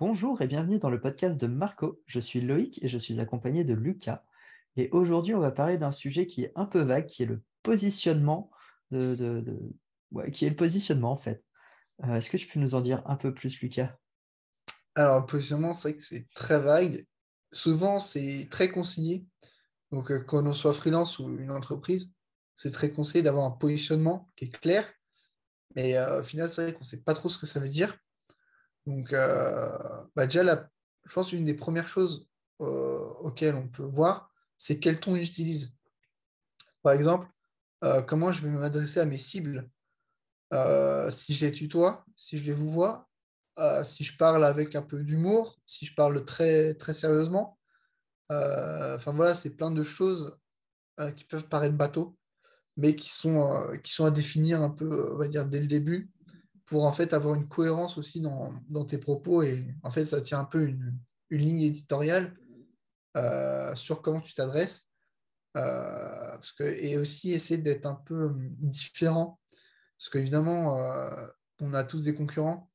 Bonjour 0.00 0.40
et 0.40 0.46
bienvenue 0.46 0.78
dans 0.78 0.88
le 0.88 0.98
podcast 0.98 1.38
de 1.38 1.46
Marco. 1.46 2.00
Je 2.06 2.20
suis 2.20 2.40
Loïc 2.40 2.82
et 2.82 2.88
je 2.88 2.96
suis 2.96 3.20
accompagné 3.20 3.64
de 3.64 3.74
Lucas. 3.74 4.24
Et 4.78 4.88
aujourd'hui, 4.92 5.34
on 5.34 5.40
va 5.40 5.50
parler 5.50 5.76
d'un 5.76 5.92
sujet 5.92 6.26
qui 6.26 6.42
est 6.42 6.52
un 6.54 6.64
peu 6.64 6.80
vague, 6.80 7.04
qui 7.04 7.22
est 7.22 7.26
le 7.26 7.42
positionnement 7.62 8.50
qui 8.90 8.96
est 10.46 10.48
le 10.48 10.56
positionnement 10.56 11.12
en 11.12 11.18
fait. 11.18 11.44
Euh, 12.02 12.14
est-ce 12.14 12.30
que 12.30 12.38
tu 12.38 12.46
peux 12.46 12.58
nous 12.58 12.74
en 12.74 12.80
dire 12.80 13.02
un 13.04 13.16
peu 13.16 13.34
plus, 13.34 13.60
Lucas? 13.60 13.94
Alors, 14.94 15.20
le 15.20 15.26
positionnement, 15.26 15.74
c'est 15.74 15.94
que 15.94 16.02
c'est 16.02 16.30
très 16.30 16.58
vague. 16.58 17.06
Souvent, 17.52 17.98
c'est 17.98 18.48
très 18.50 18.70
conseillé. 18.70 19.26
Donc, 19.92 20.10
euh, 20.10 20.20
quand 20.20 20.46
on 20.46 20.54
soit 20.54 20.72
freelance 20.72 21.18
ou 21.18 21.28
une 21.28 21.50
entreprise, 21.50 22.10
c'est 22.56 22.70
très 22.70 22.90
conseillé 22.90 23.20
d'avoir 23.22 23.44
un 23.44 23.50
positionnement 23.50 24.30
qui 24.34 24.46
est 24.46 24.60
clair. 24.60 24.90
Mais 25.76 25.98
euh, 25.98 26.20
au 26.20 26.22
final, 26.22 26.48
c'est 26.48 26.62
vrai 26.62 26.72
qu'on 26.72 26.80
ne 26.80 26.84
sait 26.86 27.02
pas 27.02 27.12
trop 27.12 27.28
ce 27.28 27.36
que 27.36 27.44
ça 27.44 27.60
veut 27.60 27.68
dire. 27.68 27.98
Donc, 28.90 29.12
bah, 29.12 30.26
déjà, 30.26 30.68
je 31.04 31.12
pense 31.12 31.32
une 31.32 31.44
des 31.44 31.54
premières 31.54 31.88
choses 31.88 32.28
auxquelles 32.58 33.54
on 33.54 33.68
peut 33.68 33.84
voir, 33.84 34.30
c'est 34.56 34.78
quel 34.78 35.00
ton 35.00 35.16
j'utilise. 35.16 35.74
Par 36.82 36.92
exemple, 36.92 37.28
comment 38.06 38.32
je 38.32 38.42
vais 38.42 38.50
m'adresser 38.50 39.00
à 39.00 39.06
mes 39.06 39.18
cibles 39.18 39.70
euh, 40.52 41.10
si 41.10 41.34
je 41.34 41.46
les 41.46 41.52
tutoie, 41.52 42.04
si 42.16 42.36
je 42.36 42.44
les 42.44 42.52
vous 42.52 42.68
vois, 42.68 43.08
euh, 43.58 43.84
si 43.84 44.02
je 44.02 44.16
parle 44.16 44.44
avec 44.44 44.74
un 44.74 44.82
peu 44.82 45.02
d'humour, 45.02 45.60
si 45.64 45.86
je 45.86 45.94
parle 45.94 46.24
très, 46.24 46.74
très 46.74 46.92
sérieusement. 46.92 47.58
Euh, 48.32 48.96
enfin 48.96 49.12
voilà, 49.12 49.34
c'est 49.34 49.56
plein 49.56 49.70
de 49.70 49.82
choses 49.82 50.38
qui 51.16 51.24
peuvent 51.24 51.48
paraître 51.48 51.76
bateaux, 51.76 52.14
mais 52.76 52.94
qui 52.94 53.08
sont, 53.08 53.70
qui 53.82 53.90
sont 53.90 54.04
à 54.04 54.10
définir 54.10 54.60
un 54.60 54.68
peu, 54.68 55.14
on 55.14 55.16
va 55.16 55.28
dire, 55.28 55.46
dès 55.46 55.58
le 55.58 55.66
début, 55.66 56.10
pour 56.70 56.84
en 56.84 56.92
fait 56.92 57.12
avoir 57.12 57.34
une 57.34 57.48
cohérence 57.48 57.98
aussi 57.98 58.22
dans, 58.22 58.84
tes 58.86 58.98
propos. 58.98 59.42
Et 59.42 59.66
en 59.82 59.90
fait, 59.90 60.04
ça 60.04 60.22
tient 60.22 60.40
un 60.40 60.44
peu 60.44 60.62
une, 60.62 60.96
ligne 61.30 61.60
éditoriale 61.62 62.34
sur 63.74 64.02
comment 64.02 64.20
tu 64.20 64.34
t'adresses. 64.34 64.88
que, 65.54 66.62
et 66.62 66.96
aussi 66.96 67.32
essayer 67.32 67.60
d'être 67.60 67.86
un 67.86 67.94
peu 67.94 68.32
différent 68.58 69.40
parce 70.00 70.08
qu'évidemment, 70.08 70.78
euh, 70.78 71.26
on 71.60 71.74
a 71.74 71.84
tous 71.84 72.04
des 72.04 72.14
concurrents. 72.14 72.70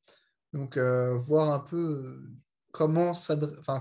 Donc, 0.54 0.78
euh, 0.78 1.18
voir 1.18 1.52
un 1.52 1.60
peu 1.60 1.76
euh, 1.76 2.32
comment, 2.72 3.14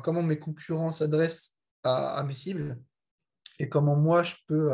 comment 0.03 0.23
mes 0.23 0.39
concurrents 0.39 0.91
s'adressent 0.91 1.59
à, 1.83 2.25
mes 2.27 2.33
cibles 2.33 2.81
et 3.59 3.69
comment 3.69 3.97
moi, 3.97 4.23
je 4.23 4.37
peux, 4.47 4.73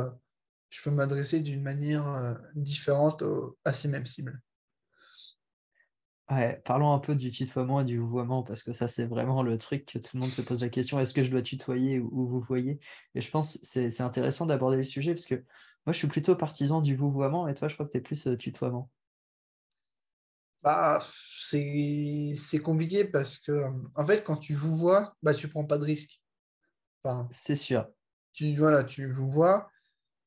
je 0.69 0.81
peux 0.83 0.93
m'adresser 0.93 1.41
d'une 1.41 1.63
manière 1.63 2.39
différente 2.55 3.25
à 3.65 3.73
ces 3.73 3.89
mêmes 3.89 4.07
cibles. 4.07 4.41
Parlons 6.65 6.93
un 6.93 6.99
peu 6.99 7.15
du 7.15 7.31
tutoiement 7.31 7.81
et 7.81 7.85
du 7.85 7.99
vouvoiement, 7.99 8.43
parce 8.43 8.63
que 8.63 8.73
ça, 8.73 8.89
c'est 8.89 9.07
vraiment 9.07 9.43
le 9.43 9.59
truc 9.59 9.85
que 9.87 9.99
tout 9.99 10.17
le 10.17 10.21
monde 10.21 10.31
se 10.31 10.43
pose 10.43 10.63
la 10.63 10.69
question, 10.69 11.01
est-ce 11.01 11.15
que 11.15 11.25
je 11.25 11.31
dois 11.31 11.43
tutoyer 11.43 11.99
ou, 11.99 12.29
vous 12.29 12.41
voyez 12.41 12.79
Et 13.15 13.21
je 13.21 13.31
pense 13.31 13.59
que 13.59 13.91
c'est 13.91 14.01
intéressant 14.01 14.47
d'aborder 14.47 14.77
le 14.77 14.85
sujet, 14.85 15.15
parce 15.15 15.27
que 15.27 15.35
moi, 15.35 15.93
je 15.93 15.99
suis 15.99 16.09
plutôt 16.09 16.37
partisan 16.37 16.81
du 16.81 16.95
vouvoiement 16.95 17.49
et 17.49 17.55
toi, 17.55 17.69
je 17.69 17.75
crois 17.75 17.87
que 17.87 17.93
tu 17.93 17.99
es 17.99 18.01
plus 18.01 18.27
euh, 18.27 18.37
tutoiement. 18.37 18.91
Bah, 20.63 21.01
c'est 21.03 22.61
compliqué 22.63 23.07
parce 23.07 23.39
que, 23.39 23.65
en 23.95 24.05
fait, 24.05 24.23
quand 24.23 24.37
tu 24.37 24.55
vous 24.55 24.77
vois, 24.77 25.17
bah, 25.23 25.33
tu 25.33 25.49
prends 25.49 25.65
pas 25.65 25.79
de 25.79 25.85
risque. 25.85 26.21
Enfin, 27.03 27.27
c'est 27.31 27.57
sûr. 27.57 27.89
Tu, 28.35 28.55
voilà, 28.55 28.85
tu 28.85 29.11
vous 29.11 29.31
vois. 29.31 29.71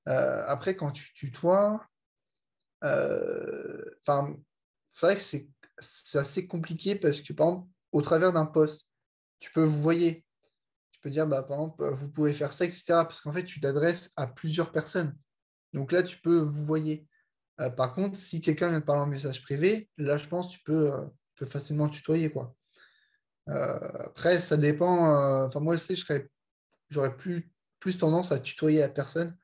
Euh, 0.07 0.43
après, 0.47 0.75
quand 0.75 0.91
tu 0.91 1.13
tutoies, 1.13 1.85
euh, 2.83 3.85
enfin, 4.01 4.35
c'est 4.89 5.05
vrai 5.05 5.15
que 5.15 5.21
c'est 5.21 5.47
assez 5.77 6.47
compliqué 6.47 6.95
parce 6.95 7.21
que, 7.21 7.33
par 7.33 7.47
exemple, 7.47 7.67
au 7.91 8.01
travers 8.01 8.33
d'un 8.33 8.45
poste, 8.45 8.89
tu 9.39 9.51
peux 9.51 9.63
vous 9.63 9.81
voyez. 9.81 10.25
Tu 10.91 10.99
peux 11.01 11.09
dire, 11.09 11.27
bah, 11.27 11.43
par 11.43 11.57
exemple, 11.57 11.89
vous 11.89 12.09
pouvez 12.09 12.33
faire 12.33 12.53
ça, 12.53 12.65
etc. 12.65 12.83
Parce 12.87 13.21
qu'en 13.21 13.33
fait, 13.33 13.43
tu 13.43 13.59
t'adresses 13.59 14.11
à 14.15 14.27
plusieurs 14.27 14.71
personnes. 14.71 15.15
Donc 15.73 15.91
là, 15.91 16.03
tu 16.03 16.17
peux 16.19 16.37
vous 16.37 16.63
voyez. 16.65 17.07
Euh, 17.59 17.69
par 17.69 17.93
contre, 17.93 18.17
si 18.17 18.41
quelqu'un 18.41 18.69
vient 18.69 18.79
de 18.79 18.85
parler 18.85 19.01
en 19.01 19.07
message 19.07 19.41
privé, 19.41 19.89
là, 19.97 20.17
je 20.17 20.27
pense 20.27 20.49
tu 20.49 20.59
peux, 20.63 20.91
euh, 20.93 21.05
facilement 21.45 21.89
tutoyer. 21.89 22.31
Quoi. 22.31 22.55
Euh, 23.49 24.05
après, 24.05 24.39
ça 24.39 24.55
dépend. 24.55 25.49
Moi, 25.59 25.75
je 25.75 26.21
j'aurais 26.89 27.17
plus, 27.17 27.51
plus 27.79 27.97
tendance 27.97 28.31
à 28.31 28.39
tutoyer 28.39 28.79
la 28.79 28.89
personne 28.89 29.37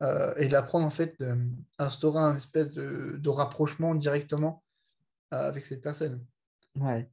et 0.00 0.46
de 0.46 0.52
l'apprendre, 0.52 0.86
en 0.86 0.90
fait, 0.90 1.16
d'instaurer 1.20 2.20
un 2.20 2.36
espèce 2.36 2.72
de, 2.72 3.28
rapprochement 3.28 3.94
directement 3.94 4.64
avec 5.30 5.64
cette 5.64 5.82
personne. 5.82 6.24
Ouais. 6.76 7.10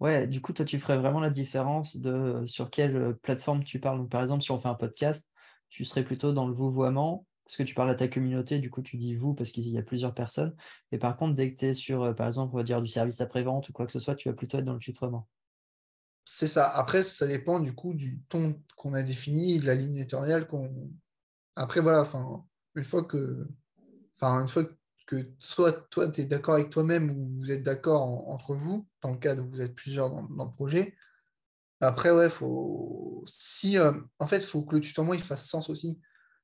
Ouais, 0.00 0.26
du 0.26 0.40
coup, 0.40 0.52
toi, 0.52 0.64
tu 0.64 0.78
ferais 0.78 0.98
vraiment 0.98 1.20
la 1.20 1.30
différence 1.30 1.96
de 1.96 2.44
sur 2.46 2.70
quelle 2.70 3.16
plateforme 3.22 3.64
tu 3.64 3.80
parles. 3.80 3.98
Donc, 3.98 4.10
par 4.10 4.22
exemple, 4.22 4.42
si 4.42 4.50
on 4.50 4.58
fait 4.58 4.68
un 4.68 4.74
podcast, 4.74 5.30
tu 5.68 5.84
serais 5.84 6.04
plutôt 6.04 6.32
dans 6.32 6.46
le 6.46 6.54
vouvoiement 6.54 7.26
parce 7.44 7.56
que 7.56 7.62
tu 7.62 7.74
parles 7.74 7.90
à 7.90 7.94
ta 7.94 8.08
communauté, 8.08 8.58
du 8.58 8.70
coup, 8.70 8.82
tu 8.82 8.96
dis 8.96 9.14
vous 9.14 9.34
parce 9.34 9.50
qu'il 9.50 9.68
y 9.68 9.78
a 9.78 9.82
plusieurs 9.82 10.14
personnes. 10.14 10.54
Et 10.92 10.98
par 10.98 11.16
contre, 11.16 11.34
dès 11.34 11.52
que 11.52 11.58
tu 11.58 11.66
es 11.66 11.74
sur, 11.74 12.02
euh, 12.02 12.12
par 12.14 12.26
exemple, 12.26 12.54
on 12.54 12.56
va 12.56 12.62
dire 12.62 12.80
du 12.80 12.88
service 12.88 13.20
après-vente 13.20 13.68
ou 13.68 13.72
quoi 13.72 13.86
que 13.86 13.92
ce 13.92 14.00
soit, 14.00 14.14
tu 14.14 14.28
vas 14.28 14.34
plutôt 14.34 14.58
être 14.58 14.64
dans 14.64 14.72
le 14.72 14.78
tutoiement. 14.78 15.28
C'est 16.24 16.46
ça. 16.46 16.70
Après, 16.70 17.02
ça 17.02 17.26
dépend 17.26 17.60
du 17.60 17.74
coup 17.74 17.92
du 17.92 18.22
ton 18.28 18.58
qu'on 18.76 18.94
a 18.94 19.02
défini, 19.02 19.58
de 19.58 19.66
la 19.66 19.74
ligne 19.74 19.96
éditoriale 19.96 20.46
qu'on. 20.46 20.90
Après, 21.54 21.80
voilà, 21.80 22.00
enfin, 22.00 22.44
une 22.74 22.84
fois 22.84 23.04
que. 23.04 23.46
Enfin, 24.16 24.40
une 24.40 24.48
fois 24.48 24.64
que 24.64 24.74
soit 25.38 25.72
toi, 25.90 26.08
tu 26.08 26.22
es 26.22 26.24
d'accord 26.24 26.54
avec 26.54 26.70
toi-même 26.70 27.10
ou 27.10 27.38
vous 27.38 27.50
êtes 27.50 27.62
d'accord 27.62 28.28
entre 28.28 28.54
vous, 28.54 28.86
dans 29.02 29.10
le 29.10 29.18
cas 29.18 29.36
où 29.36 29.48
vous 29.50 29.60
êtes 29.60 29.74
plusieurs 29.74 30.10
dans, 30.10 30.22
le 30.22 30.52
projet. 30.52 30.96
Après, 31.80 32.10
ouais, 32.10 32.30
faut. 32.30 33.24
Si, 33.26 33.78
euh, 33.78 33.92
en 34.18 34.26
fait, 34.26 34.38
il 34.38 34.46
faut 34.46 34.62
que 34.62 34.76
le 34.76 34.80
tutoiement 34.80 35.14
il 35.14 35.20
fasse 35.20 35.46
sens 35.46 35.70
aussi 35.70 36.00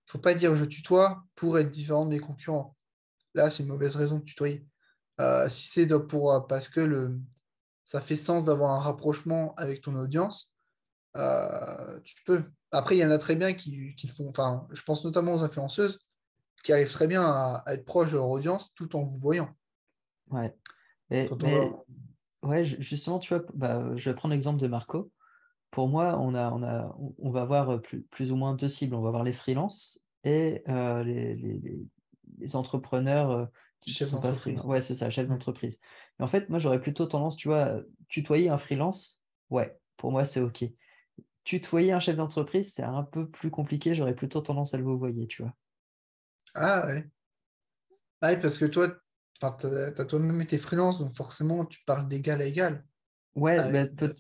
faut 0.07 0.19
pas 0.19 0.35
dire 0.35 0.57
je 0.57 0.65
tutoie 0.65 1.25
pour 1.37 1.57
être 1.61 1.71
différent 1.71 2.05
de 2.05 2.11
mes 2.11 2.19
concurrents. 2.19 2.77
Là, 3.35 3.49
c'est 3.49 3.63
une 3.63 3.69
mauvaise 3.69 3.95
raison 3.95 4.19
de 4.19 4.25
tutoyer. 4.25 4.67
Euh, 5.21 5.49
si 5.49 5.69
c'est 5.69 5.87
pour 6.09 6.33
euh, 6.33 6.41
parce 6.41 6.69
que 6.69 6.81
le, 6.81 7.17
ça 7.85 8.01
fait 8.01 8.17
sens 8.17 8.45
d'avoir 8.45 8.73
un 8.73 8.81
rapprochement 8.81 9.55
avec 9.57 9.83
ton 9.83 9.95
audience, 9.95 10.57
tu 11.15 12.17
peux. 12.25 12.43
Après, 12.73 12.97
il 12.97 13.01
y 13.01 13.05
en 13.05 13.11
a 13.11 13.19
très 13.19 13.37
bien 13.37 13.53
qui, 13.53 13.95
font. 14.09 14.29
Enfin, 14.29 14.67
je 14.73 14.83
pense 14.83 15.05
notamment 15.05 15.35
aux 15.35 15.43
influenceuses 15.43 16.01
qui 16.63 16.73
arrivent 16.73 16.93
très 16.93 17.07
bien 17.07 17.23
à, 17.23 17.65
être 17.69 17.85
proches 17.85 18.13
de 18.13 18.17
leur 18.17 18.29
audience 18.29 18.73
tout 18.75 18.97
en 18.97 19.03
vous 19.03 19.19
voyant. 19.19 19.51
Ouais. 20.31 20.55
Ouais, 22.43 22.65
justement, 22.65 23.19
tu 23.19 23.35
vois, 23.35 23.45
bah, 23.55 23.85
je 23.97 24.09
vais 24.09 24.17
prendre 24.17 24.33
l'exemple 24.33 24.61
de 24.61 24.67
Marco 24.67 25.11
pour 25.71 25.89
moi, 25.89 26.19
on, 26.19 26.35
a, 26.35 26.51
on, 26.51 26.63
a, 26.63 26.97
on 27.19 27.31
va 27.31 27.43
avoir 27.43 27.81
plus, 27.81 28.03
plus, 28.03 28.33
ou 28.33 28.37
moins 28.37 28.55
deux 28.55 28.69
cibles. 28.69 28.95
On 28.95 29.03
va 29.03 29.09
avoir 29.09 29.25
les 29.25 29.33
freelances 29.33 30.01
et 30.25 30.63
euh, 30.69 31.05
les, 31.05 31.35
les, 31.37 31.61
les, 32.39 32.57
entrepreneurs 32.57 33.31
euh, 33.31 33.47
qui 33.81 33.93
sont 33.93 34.21
pas 34.21 34.33
freelance. 34.33 34.65
Ouais, 34.65 34.81
c'est 34.81 34.95
ça, 34.95 35.11
chef 35.11 35.29
d'entreprise. 35.29 35.79
Et 36.19 36.23
en 36.23 36.27
fait, 36.27 36.49
moi, 36.49 36.59
j'aurais 36.59 36.81
plutôt 36.81 37.07
tendance, 37.07 37.37
tu 37.37 37.49
vois, 37.49 37.81
tutoyer 38.09 38.49
un 38.49 38.59
freelance, 38.59 39.21
ouais, 39.51 39.79
pour 39.97 40.11
moi, 40.11 40.25
c'est 40.25 40.41
OK. 40.41 40.65
Tutoyer 41.45 41.93
un 41.93 42.01
chef 42.01 42.17
d'entreprise, 42.17 42.75
c'est 42.75 42.83
un 42.83 43.03
peu 43.03 43.29
plus 43.29 43.51
compliqué. 43.51 43.95
J'aurais 43.95 44.15
plutôt 44.15 44.41
tendance 44.41 44.75
à 44.75 44.79
le 44.79 44.85
voyer, 44.85 45.27
tu 45.27 45.43
vois. 45.43 45.55
Ah 46.55 46.87
ouais. 46.87 47.09
Ah, 48.21 48.37
parce 48.37 48.59
que 48.59 48.67
toi, 48.67 48.89
tu 49.41 49.47
as, 49.47 50.05
toi-même 50.05 50.41
été 50.41 50.59
freelance, 50.59 50.99
donc 50.99 51.13
forcément, 51.13 51.65
tu 51.65 51.83
parles 51.85 52.09
d'égal 52.09 52.43
à 52.43 52.45
égal. 52.45 52.85
Ouais, 53.35 53.71
mais 53.71 53.87
peut 53.87 54.15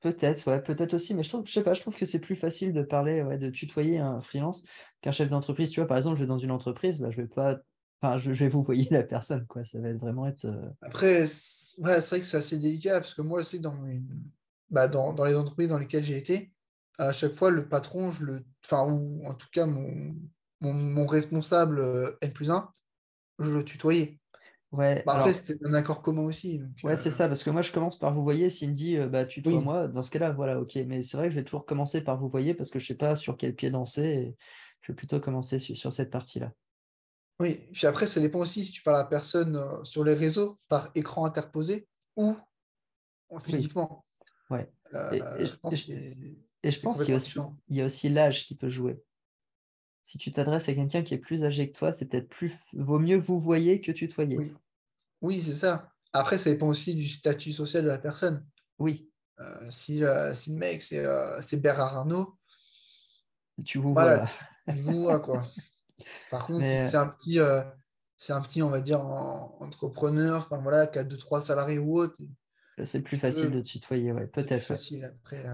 Peut-être, 0.00 0.46
ouais, 0.50 0.62
peut-être 0.62 0.94
aussi, 0.94 1.14
mais 1.14 1.22
je 1.22 1.28
trouve, 1.28 1.46
je 1.46 1.52
sais 1.52 1.62
pas, 1.62 1.74
je 1.74 1.82
trouve 1.82 1.94
que 1.94 2.06
c'est 2.06 2.20
plus 2.20 2.34
facile 2.34 2.72
de 2.72 2.82
parler, 2.82 3.22
ouais, 3.22 3.36
de 3.36 3.50
tutoyer 3.50 3.98
un 3.98 4.22
freelance 4.22 4.64
qu'un 5.02 5.12
chef 5.12 5.28
d'entreprise. 5.28 5.68
Tu 5.70 5.80
vois, 5.80 5.86
par 5.86 5.98
exemple, 5.98 6.16
je 6.16 6.22
vais 6.22 6.28
dans 6.28 6.38
une 6.38 6.50
entreprise, 6.50 6.98
bah, 6.98 7.10
je 7.10 7.18
vais 7.18 7.26
pas, 7.26 7.58
enfin, 8.00 8.16
je, 8.16 8.30
vais 8.30 8.48
vous 8.48 8.62
voyer 8.62 8.88
la 8.90 9.02
personne, 9.02 9.46
quoi. 9.46 9.62
Ça 9.66 9.78
va 9.78 9.90
être 9.90 9.98
vraiment 9.98 10.26
être. 10.26 10.46
Euh, 10.46 10.70
Après, 10.80 11.26
c'est 11.26 11.82
vrai 11.82 12.00
que 12.00 12.24
c'est 12.24 12.38
assez 12.38 12.58
délicat 12.58 12.94
parce 12.94 13.12
que 13.12 13.20
moi 13.20 13.40
aussi, 13.40 13.60
dans, 13.60 13.76
bah, 14.70 14.88
dans, 14.88 15.12
dans, 15.12 15.26
les 15.26 15.34
entreprises 15.34 15.68
dans 15.68 15.78
lesquelles 15.78 16.04
j'ai 16.04 16.16
été, 16.16 16.50
à 16.96 17.12
chaque 17.12 17.34
fois, 17.34 17.50
le 17.50 17.68
patron, 17.68 18.10
je 18.10 18.24
le, 18.24 18.44
enfin, 18.64 18.90
ou 18.90 19.26
en 19.26 19.34
tout 19.34 19.48
cas 19.52 19.66
mon, 19.66 20.14
mon, 20.60 20.72
mon 20.72 21.06
responsable 21.06 21.78
euh, 21.78 22.16
N 22.20 22.32
plus 22.32 22.50
1, 22.50 22.70
je 23.38 23.50
le 23.50 23.64
tutoyais. 23.64 24.20
Ouais, 24.72 25.02
bah, 25.04 25.14
après, 25.14 25.32
c'était 25.32 25.66
un 25.66 25.74
accord 25.74 26.00
commun 26.00 26.22
aussi. 26.22 26.62
ouais, 26.84 26.96
c'est 26.96 27.08
euh, 27.08 27.12
ça, 27.12 27.26
parce 27.26 27.42
que 27.42 27.50
moi, 27.50 27.62
je 27.62 27.72
commence 27.72 27.98
par 27.98 28.14
vous 28.14 28.22
voyez. 28.22 28.50
S'il 28.50 28.70
me 28.70 28.74
dit, 28.74 28.96
euh, 28.96 29.08
bah, 29.08 29.24
tu 29.24 29.42
toi 29.42 29.60
moi, 29.60 29.88
dans 29.88 30.02
ce 30.02 30.12
cas-là, 30.12 30.30
voilà, 30.30 30.60
ok. 30.60 30.76
Mais 30.86 31.02
c'est 31.02 31.16
vrai 31.16 31.26
que 31.26 31.32
je 31.32 31.38
vais 31.40 31.44
toujours 31.44 31.66
commencer 31.66 32.02
par 32.02 32.18
vous 32.18 32.28
voyez 32.28 32.54
parce 32.54 32.70
que 32.70 32.78
je 32.78 32.84
ne 32.84 32.88
sais 32.88 32.94
pas 32.94 33.16
sur 33.16 33.36
quel 33.36 33.54
pied 33.56 33.70
danser. 33.70 34.02
Et 34.02 34.36
je 34.82 34.92
vais 34.92 34.96
plutôt 34.96 35.18
commencer 35.18 35.58
sur, 35.58 35.92
cette 35.92 36.10
partie-là. 36.10 36.52
Oui, 37.40 37.68
puis 37.72 37.86
après, 37.86 38.06
ça 38.06 38.20
dépend 38.20 38.38
aussi 38.38 38.64
si 38.64 38.70
tu 38.70 38.82
parles 38.82 38.98
à 38.98 39.00
la 39.00 39.06
personne 39.06 39.56
euh, 39.56 39.82
sur 39.82 40.04
les 40.04 40.14
réseaux 40.14 40.56
par 40.68 40.90
écran 40.94 41.24
interposé 41.24 41.88
ou 42.16 42.36
physiquement. 43.40 44.04
Ouais. 44.50 44.70
et, 45.12 45.46
je 45.46 45.56
pense, 45.56 45.84
qu'il 45.84 47.16
y 47.70 47.80
a 47.80 47.86
aussi 47.86 48.08
l'âge 48.08 48.46
qui 48.46 48.54
peut 48.54 48.68
jouer. 48.68 49.02
Si 50.02 50.18
tu 50.18 50.32
t'adresses 50.32 50.68
à 50.68 50.74
quelqu'un 50.74 51.02
qui 51.02 51.14
est 51.14 51.18
plus 51.18 51.44
âgé 51.44 51.70
que 51.70 51.78
toi, 51.78 51.92
c'est 51.92 52.06
peut-être 52.06 52.28
plus 52.28 52.52
vaut 52.72 52.98
mieux 52.98 53.16
vous 53.16 53.38
voyez 53.38 53.80
que 53.80 53.92
tutoyer. 53.92 54.38
Oui, 54.38 54.54
oui 55.20 55.40
c'est 55.40 55.52
ça. 55.52 55.92
Après, 56.12 56.38
ça 56.38 56.50
dépend 56.50 56.68
aussi 56.68 56.94
du 56.94 57.06
statut 57.06 57.52
social 57.52 57.84
de 57.84 57.88
la 57.88 57.98
personne. 57.98 58.44
Oui. 58.78 59.10
si, 59.68 60.02
si 60.32 60.50
le 60.50 60.56
mec, 60.56 60.82
c'est 60.82 61.04
c'est 61.40 61.58
Bernard 61.58 61.96
Arnault, 61.96 62.38
tu 63.64 63.78
vous 63.78 63.92
voilà, 63.92 64.16
vois. 64.66 64.74
tu 64.74 64.80
vous 64.80 65.00
vois, 65.02 65.20
quoi. 65.20 65.42
Par 66.30 66.46
contre, 66.46 66.64
si 66.64 66.84
c'est 66.84 66.96
un 66.96 67.08
petit, 67.08 67.38
c'est 68.16 68.32
un 68.32 68.40
petit, 68.40 68.62
on 68.62 68.70
va 68.70 68.80
dire, 68.80 69.02
entrepreneur, 69.04 70.38
enfin 70.38 70.58
voilà, 70.58 70.86
qui 70.86 70.98
a 70.98 71.04
2-3 71.04 71.40
salariés 71.40 71.78
ou 71.78 71.98
autre, 71.98 72.16
c'est 72.84 73.02
plus 73.02 73.16
facile 73.16 73.50
de 73.50 73.60
tutoyer, 73.60 74.12
ouais, 74.12 74.26
peut-être. 74.26 74.72
après. 75.04 75.44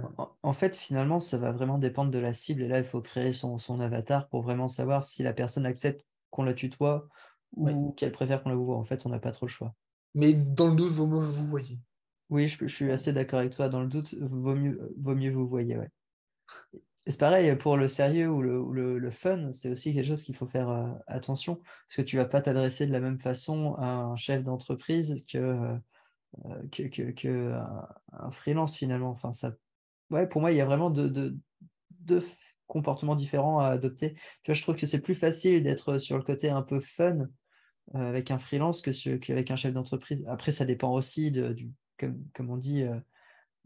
En, 0.42 0.52
fait, 0.52 0.76
finalement, 0.76 1.20
ça 1.20 1.38
va 1.38 1.52
vraiment 1.52 1.78
dépendre 1.78 2.10
de 2.10 2.18
la 2.18 2.32
cible. 2.32 2.62
Et 2.62 2.68
là, 2.68 2.78
il 2.78 2.84
faut 2.84 3.00
créer 3.00 3.32
son, 3.32 3.80
avatar 3.80 4.28
pour 4.28 4.42
vraiment 4.42 4.68
savoir 4.68 5.04
si 5.04 5.22
la 5.22 5.32
personne 5.32 5.66
accepte 5.66 6.04
qu'on 6.30 6.44
la 6.44 6.54
tutoie 6.54 7.08
ou 7.52 7.92
qu'elle 7.92 8.12
préfère 8.12 8.42
qu'on 8.42 8.50
la 8.50 8.56
voit. 8.56 8.76
En 8.76 8.84
fait, 8.84 9.06
on 9.06 9.08
n'a 9.08 9.18
pas 9.18 9.32
trop 9.32 9.46
le 9.46 9.50
choix. 9.50 9.74
Mais 10.14 10.32
dans 10.32 10.68
le 10.68 10.76
doute, 10.76 10.90
vaut 10.90 11.06
mieux 11.06 11.20
vous 11.20 11.46
voyez. 11.46 11.78
Oui, 12.30 12.48
je, 12.48 12.66
suis 12.66 12.90
assez 12.90 13.12
d'accord 13.12 13.40
avec 13.40 13.52
toi. 13.52 13.68
Dans 13.68 13.80
le 13.80 13.88
doute, 13.88 14.14
vaut 14.14 14.54
mieux, 14.54 14.94
vaut 14.98 15.14
mieux 15.14 15.30
vous 15.30 15.46
voyez, 15.46 15.76
ouais. 15.76 15.90
c'est 17.06 17.20
pareil 17.20 17.54
pour 17.56 17.76
le 17.76 17.86
sérieux 17.86 18.28
ou 18.28 18.42
le, 18.42 18.98
le, 18.98 19.10
fun, 19.10 19.52
c'est 19.52 19.70
aussi 19.70 19.94
quelque 19.94 20.06
chose 20.06 20.22
qu'il 20.22 20.34
faut 20.34 20.46
faire 20.46 20.68
euh, 20.68 20.88
attention, 21.06 21.56
parce 21.56 21.96
que 21.96 22.02
tu 22.02 22.16
vas 22.16 22.24
pas 22.24 22.40
t'adresser 22.40 22.86
de 22.86 22.92
la 22.92 23.00
même 23.00 23.18
façon 23.18 23.74
à 23.74 23.86
un 23.86 24.16
chef 24.16 24.42
d'entreprise 24.42 25.22
que, 25.30 25.38
euh, 25.38 25.76
que, 26.72 27.10
que, 27.12 27.52
un, 28.12 28.30
freelance 28.30 28.76
finalement. 28.76 29.10
Enfin, 29.10 29.32
ça, 29.32 29.52
ouais, 30.10 30.28
pour 30.28 30.40
moi, 30.40 30.52
il 30.52 30.56
y 30.56 30.60
a 30.60 30.64
vraiment 30.66 30.90
deux, 30.90 31.36
comportements 32.66 33.14
différents 33.14 33.60
à 33.60 33.68
adopter. 33.68 34.14
Tu 34.42 34.50
vois, 34.50 34.54
je 34.54 34.62
trouve 34.62 34.76
que 34.76 34.86
c'est 34.86 35.00
plus 35.00 35.14
facile 35.14 35.62
d'être 35.62 35.98
sur 35.98 36.16
le 36.16 36.24
côté 36.24 36.50
un 36.50 36.62
peu 36.62 36.80
fun 36.80 37.28
euh, 37.94 38.08
avec 38.08 38.30
un 38.30 38.38
freelance 38.38 38.82
que 38.82 39.16
qu'avec 39.16 39.50
un 39.50 39.56
chef 39.56 39.72
d'entreprise. 39.72 40.24
Après, 40.28 40.50
ça 40.50 40.64
dépend 40.64 40.92
aussi 40.92 41.30
de, 41.30 41.52
du, 41.52 41.70
comme, 41.98 42.24
comme 42.34 42.50
on 42.50 42.56
dit, 42.56 42.82
euh, 42.82 42.98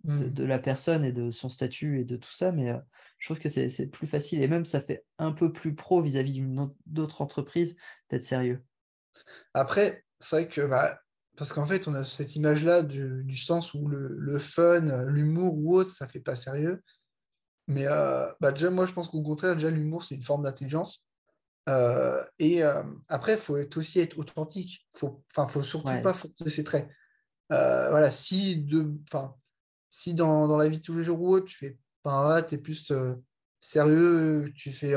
mmh. 0.05 0.27
de, 0.27 0.45
la 0.45 0.59
personne 0.59 1.05
et 1.05 1.13
de 1.13 1.31
son 1.31 1.49
statut 1.49 2.01
et 2.01 2.05
de 2.05 2.17
tout 2.17 2.33
ça, 2.33 2.53
mais 2.53 2.71
euh, 2.71 2.79
je 3.19 3.27
trouve 3.27 3.39
que 3.39 3.49
c'est 3.49 3.87
plus 3.91 4.07
facile 4.07 4.43
et 4.43 4.49
même 4.49 4.65
ça 4.65 4.81
fait 4.81 5.05
un 5.19 5.33
peu 5.33 5.53
plus 5.53 5.75
pro 5.75 6.03
vis-à-vis 6.03 6.33
d'une 6.33 6.71
d'autres 6.87 7.23
entreprises 7.23 7.77
d'être 8.11 8.25
sérieux. 8.25 8.63
Après, 9.55 10.05
c'est 10.19 10.37
vrai 10.37 10.49
que 10.49 10.67
bah, 10.67 11.01
parce 11.41 11.55
qu'en 11.55 11.65
fait, 11.65 11.89
on 11.89 11.95
a 11.95 12.05
cette 12.05 12.37
image-là 12.37 12.83
du, 12.83 13.35
sens 13.35 13.73
où 13.73 13.89
le, 13.89 14.39
fun, 14.39 15.07
l'humour 15.07 15.55
ou 15.57 15.79
autre, 15.79 15.89
ça 15.89 16.07
fait 16.07 16.21
pas 16.21 16.35
sérieux. 16.35 16.83
Mais 17.67 17.87
euh, 17.87 18.31
bah, 18.43 18.53
déjà, 18.53 18.69
moi, 18.69 18.85
je 18.85 18.93
pense 18.93 19.09
qu'au 19.09 19.23
contraire, 19.23 19.55
déjà, 19.55 19.71
l'humour, 19.71 20.05
c'est 20.05 20.15
une 20.15 20.21
forme 20.21 20.43
d'intelligence. 20.43 21.03
Euh, 21.71 22.23
et 22.39 22.63
euh, 22.63 22.83
après, 23.09 23.37
il 23.37 23.39
faut 23.39 23.57
aussi 23.75 24.01
être 24.01 24.19
authentique. 24.19 24.87
Il 24.95 24.99
faut, 24.99 25.25
faut 25.49 25.63
surtout 25.63 26.03
pas 26.03 26.13
forcer 26.13 26.51
ses 26.51 26.63
traits. 26.63 26.91
voilà, 27.49 28.11
si, 28.11 28.57
de, 28.59 28.93
si 29.89 30.13
dans, 30.13 30.47
dans, 30.47 30.59
la 30.59 30.69
vie 30.69 30.77
de 30.77 30.85
tous 30.85 30.99
les 30.99 31.05
jours 31.05 31.23
ou 31.23 31.37
autre, 31.37 31.47
tu 31.47 31.57
fais 31.57 31.79
pas, 32.03 32.43
tu 32.43 32.57
es 32.57 32.59
plus 32.59 32.93
sérieux, 33.61 34.53
tu 34.55 34.73
fais 34.73 34.93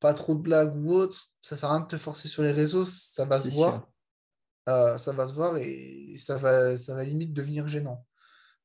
pas 0.00 0.12
trop 0.12 0.34
de 0.34 0.40
blagues 0.40 0.74
ou 0.76 0.92
autre, 0.92 1.28
ça 1.40 1.54
sert 1.54 1.70
à 1.70 1.76
rien 1.76 1.82
de 1.82 1.88
te 1.88 1.96
forcer 1.96 2.26
sur 2.26 2.42
les 2.42 2.50
réseaux, 2.50 2.84
ça 2.84 3.24
va 3.26 3.40
se 3.40 3.50
voir. 3.50 3.86
Euh, 4.68 4.98
ça 4.98 5.12
va 5.12 5.28
se 5.28 5.34
voir 5.34 5.56
et 5.58 6.16
ça 6.18 6.36
va, 6.36 6.76
ça 6.76 6.94
va 6.94 7.04
limite 7.04 7.32
devenir 7.32 7.68
gênant. 7.68 8.04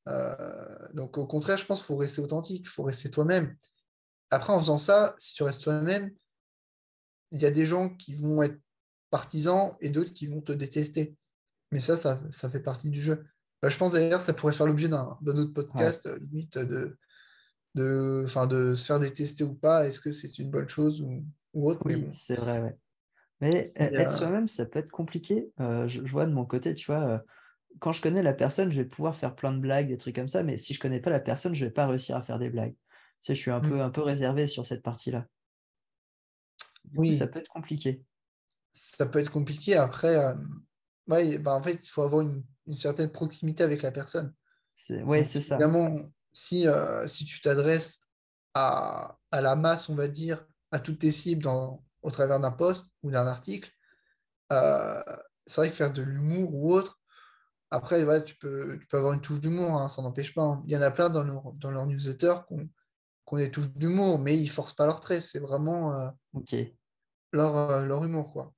Euh, 0.08 0.88
donc 0.94 1.18
au 1.18 1.28
contraire, 1.28 1.58
je 1.58 1.66
pense 1.66 1.80
qu'il 1.80 1.88
faut 1.88 1.98
rester 1.98 2.22
authentique, 2.22 2.64
il 2.66 2.70
faut 2.70 2.84
rester 2.84 3.12
toi-même. 3.12 3.56
Après, 4.32 4.52
en 4.52 4.60
faisant 4.60 4.78
ça, 4.78 5.14
si 5.18 5.34
tu 5.34 5.44
restes 5.44 5.62
toi-même, 5.62 6.12
il 7.32 7.42
y 7.42 7.46
a 7.46 7.52
des 7.52 7.66
gens 7.66 7.90
qui 7.90 8.16
vont 8.16 8.42
être 8.42 8.60
partisans 9.10 9.76
et 9.80 9.90
d'autres 9.90 10.14
qui 10.14 10.28
vont 10.28 10.42
te 10.42 10.52
détester. 10.52 11.16
Mais 11.72 11.80
ça, 11.80 11.96
ça, 11.96 12.50
fait 12.50 12.60
partie 12.60 12.90
du 12.90 13.02
jeu. 13.02 13.24
Bah, 13.62 13.70
je 13.70 13.78
pense 13.78 13.94
d'ailleurs 13.94 14.22
ça 14.22 14.34
pourrait 14.34 14.54
faire 14.54 14.66
l'objet 14.66 14.90
d'un 14.90 15.18
autre 15.24 15.54
podcast, 15.54 16.08
euh, 16.08 16.18
limite 16.20 16.58
de, 16.58 16.98
de, 17.76 18.26
de 18.48 18.76
se 18.76 18.86
faire 18.86 19.00
détester 19.00 19.44
ou 19.44 19.54
pas. 19.54 19.86
Est-ce 19.86 20.02
que 20.02 20.12
c'est 20.12 20.40
une 20.40 20.50
bonne 20.50 20.68
chose 20.68 21.02
ou, 21.02 21.24
autre? 21.54 21.82
Oui, 21.86 22.08
c'est 22.12 22.36
vrai, 22.36 22.60
ouais. 22.60 22.78
Mais 23.42 23.74
e-, 23.80 23.96
être 23.96 24.12
soi-même, 24.12 24.48
ça 24.48 24.66
peut 24.66 24.80
être 24.80 24.92
compliqué. 24.92 25.52
Euh, 25.60 25.88
je, 25.88 26.02
vois 26.02 26.26
de 26.26 26.32
mon 26.32 26.46
côté, 26.46 26.74
tu 26.74 26.86
vois, 26.86 27.02
euh, 27.02 27.20
quand 27.80 27.92
je 27.92 28.02
connais 28.02 28.24
la 28.24 28.34
personne, 28.34 28.72
je 28.72 28.78
vais 28.78 28.88
pouvoir 28.88 29.16
faire 29.16 29.36
plein 29.36 29.52
de 29.52 29.60
blagues, 29.60 29.88
des 29.88 29.98
trucs 29.98 30.16
comme 30.16 30.30
ça, 30.30 30.44
mais 30.44 30.58
si 30.58 30.74
je 30.74 30.80
connais 30.80 31.02
pas 31.02 31.10
la 31.10 31.20
personne, 31.20 31.56
je 31.56 31.66
vais 31.66 31.72
pas 31.72 31.88
réussir 31.88 32.16
à 32.16 32.22
faire 32.22 32.40
des 32.40 32.50
blagues. 32.50 32.74
Tu 32.74 33.28
sais, 33.28 33.36
je 33.36 33.42
suis 33.42 33.52
un, 33.52 33.60
mmh. 33.60 33.70
peu, 33.70 33.82
un 33.82 33.90
peu 33.90 34.02
réservé 34.02 34.48
sur 34.48 34.66
cette 34.66 34.84
partie-là. 34.84 35.26
oui. 36.96 37.16
ça 37.16 37.28
peut 37.28 37.40
être 37.40 37.50
compliqué. 37.50 38.04
Ça 38.72 39.06
peut 39.06 39.20
être 39.20 39.32
compliqué. 39.32 39.76
Après, 39.76 40.16
euh, 40.16 40.36
ouais, 41.08 41.38
bah 41.38 41.54
en 41.56 41.62
fait, 41.62 41.74
il 41.74 41.90
faut 41.90 42.04
avoir 42.04 42.22
une, 42.22 42.44
certaine 42.74 43.12
proximité 43.12 43.64
avec 43.64 43.82
la 43.82 43.92
personne. 43.92 44.34
Oui, 45.04 45.26
c'est 45.26 45.42
ça. 45.42 45.56
Évidemment, 45.56 46.10
si, 46.32 46.66
si 47.06 47.26
tu 47.26 47.42
t'adresses 47.42 48.00
à, 48.54 49.18
à 49.30 49.42
la 49.42 49.58
masse, 49.58 49.90
on 49.90 49.96
va 49.96 50.08
dire, 50.08 50.48
à 50.72 50.80
toutes 50.80 51.00
tes 51.00 51.12
cibles 51.12 51.44
dans, 51.44 51.84
au 52.02 52.12
travers 52.12 52.40
d'un 52.40 52.52
post 52.52 52.88
ou 53.04 53.12
d'un 53.12 53.28
article. 53.28 53.72
Euh, 54.52 55.02
c'est 55.46 55.62
vrai 55.62 55.70
que 55.70 55.76
faire 55.76 55.94
de 55.94 56.02
l'humour 56.02 56.54
ou 56.54 56.74
autre, 56.74 57.00
après, 57.74 58.24
tu, 58.26 58.36
peux, 58.36 58.78
tu 58.80 58.88
peux 58.88 58.98
avoir 58.98 59.14
une 59.14 59.22
touche 59.22 59.40
d'humour, 59.40 59.80
hein, 59.80 59.88
ça 59.88 60.02
n'empêche 60.02 60.34
pas. 60.34 60.42
Hein. 60.42 60.62
Il 60.66 60.72
y 60.72 60.78
en 60.78 60.82
a 60.82 60.92
plein 60.92 61.10
dans 61.10 61.24
leur, 61.24 61.54
dans 61.54 61.72
leur 61.72 61.88
newsletter 61.88 62.36
qui 62.48 62.54
ont, 62.56 63.38
des 63.38 63.50
touches 63.50 63.70
d'humour, 63.70 64.20
mais 64.20 64.38
ils 64.38 64.44
ne 64.44 64.50
forcent 64.50 64.74
pas 64.76 64.86
leur 64.86 65.00
trait. 65.00 65.22
C'est 65.22 65.40
vraiment 65.40 65.94
euh, 65.94 66.10
leur, 67.32 67.56
euh, 67.56 67.86
leur 67.86 68.04
humour. 68.04 68.34
Quoi. 68.34 68.54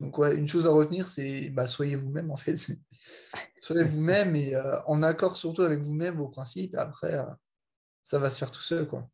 Donc, 0.00 0.16
ouais, 0.16 0.34
une 0.36 0.48
chose 0.48 0.66
à 0.66 0.70
retenir, 0.70 1.06
c'est 1.06 1.50
bah, 1.50 1.66
soyez 1.66 1.96
vous-même, 1.96 2.30
en 2.30 2.36
fait. 2.36 2.56
soyez 3.60 3.84
vous-même 3.84 4.34
et 4.34 4.56
en 4.86 5.02
accord 5.02 5.36
surtout 5.36 5.60
avec 5.60 5.82
vous-même, 5.82 6.16
vos 6.16 6.28
principes. 6.28 6.74
Et 6.74 6.78
après, 6.78 7.22
ça 8.02 8.18
va 8.18 8.30
se 8.30 8.38
faire 8.38 8.50
tout 8.50 8.62
seul. 8.62 8.88
Quoi. 8.88 9.06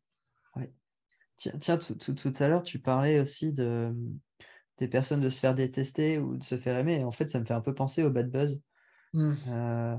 Tiens, 1.37 1.77
tout, 1.77 2.33
à 2.39 2.47
l'heure, 2.47 2.63
tu 2.63 2.79
parlais 2.79 3.19
aussi 3.19 3.53
de, 3.53 3.93
des 4.79 4.87
personnes 4.87 5.21
de 5.21 5.29
se 5.29 5.39
faire 5.39 5.53
détester 5.53 6.17
ou 6.17 6.35
de 6.37 6.43
se 6.43 6.57
faire 6.57 6.77
aimer. 6.77 7.03
en 7.03 7.11
fait, 7.11 7.29
ça 7.29 7.39
me 7.39 7.45
fait 7.45 7.53
un 7.53 7.61
peu 7.61 7.75
penser 7.75 8.03
au 8.03 8.09
bad 8.09 8.29
buzz. 8.29 8.61
Mmh. 9.13 9.33
Euh, 9.49 9.97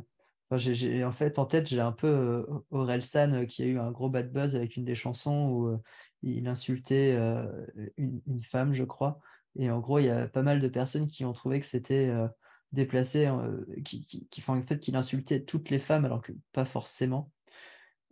en 0.50 1.12
fait, 1.12 1.38
en 1.38 1.46
tête, 1.46 1.68
j'ai 1.68 1.80
un 1.80 1.92
peu 1.92 2.08
euh, 2.08 2.64
Orelsan 2.70 3.32
euh, 3.34 3.44
qui 3.44 3.62
a 3.62 3.66
eu 3.66 3.78
un 3.78 3.90
gros 3.90 4.08
bad 4.08 4.32
buzz 4.32 4.56
avec 4.56 4.76
une 4.76 4.84
des 4.84 4.94
chansons 4.94 5.48
où 5.50 5.80
il 6.22 6.48
insultait 6.48 7.16
une, 7.96 8.42
femme, 8.42 8.74
je 8.74 8.84
crois. 8.84 9.20
Et 9.56 9.70
en 9.70 9.78
gros, 9.78 10.00
il 10.00 10.06
y 10.06 10.10
a 10.10 10.26
pas 10.28 10.42
mal 10.42 10.60
de 10.60 10.68
personnes 10.68 11.06
qui 11.06 11.24
ont 11.24 11.32
trouvé 11.32 11.60
que 11.60 11.66
c'était 11.66 12.12
déplacé, 12.72 13.30
qui, 13.84 14.04
qui, 14.04 14.26
qui 14.26 14.40
font 14.40 14.54
en 14.54 14.62
fait 14.62 14.80
qu'il 14.80 14.96
insultait 14.96 15.44
toutes 15.44 15.70
les 15.70 15.78
femmes 15.78 16.04
alors 16.04 16.20
que 16.20 16.32
pas 16.52 16.64
forcément. 16.64 17.30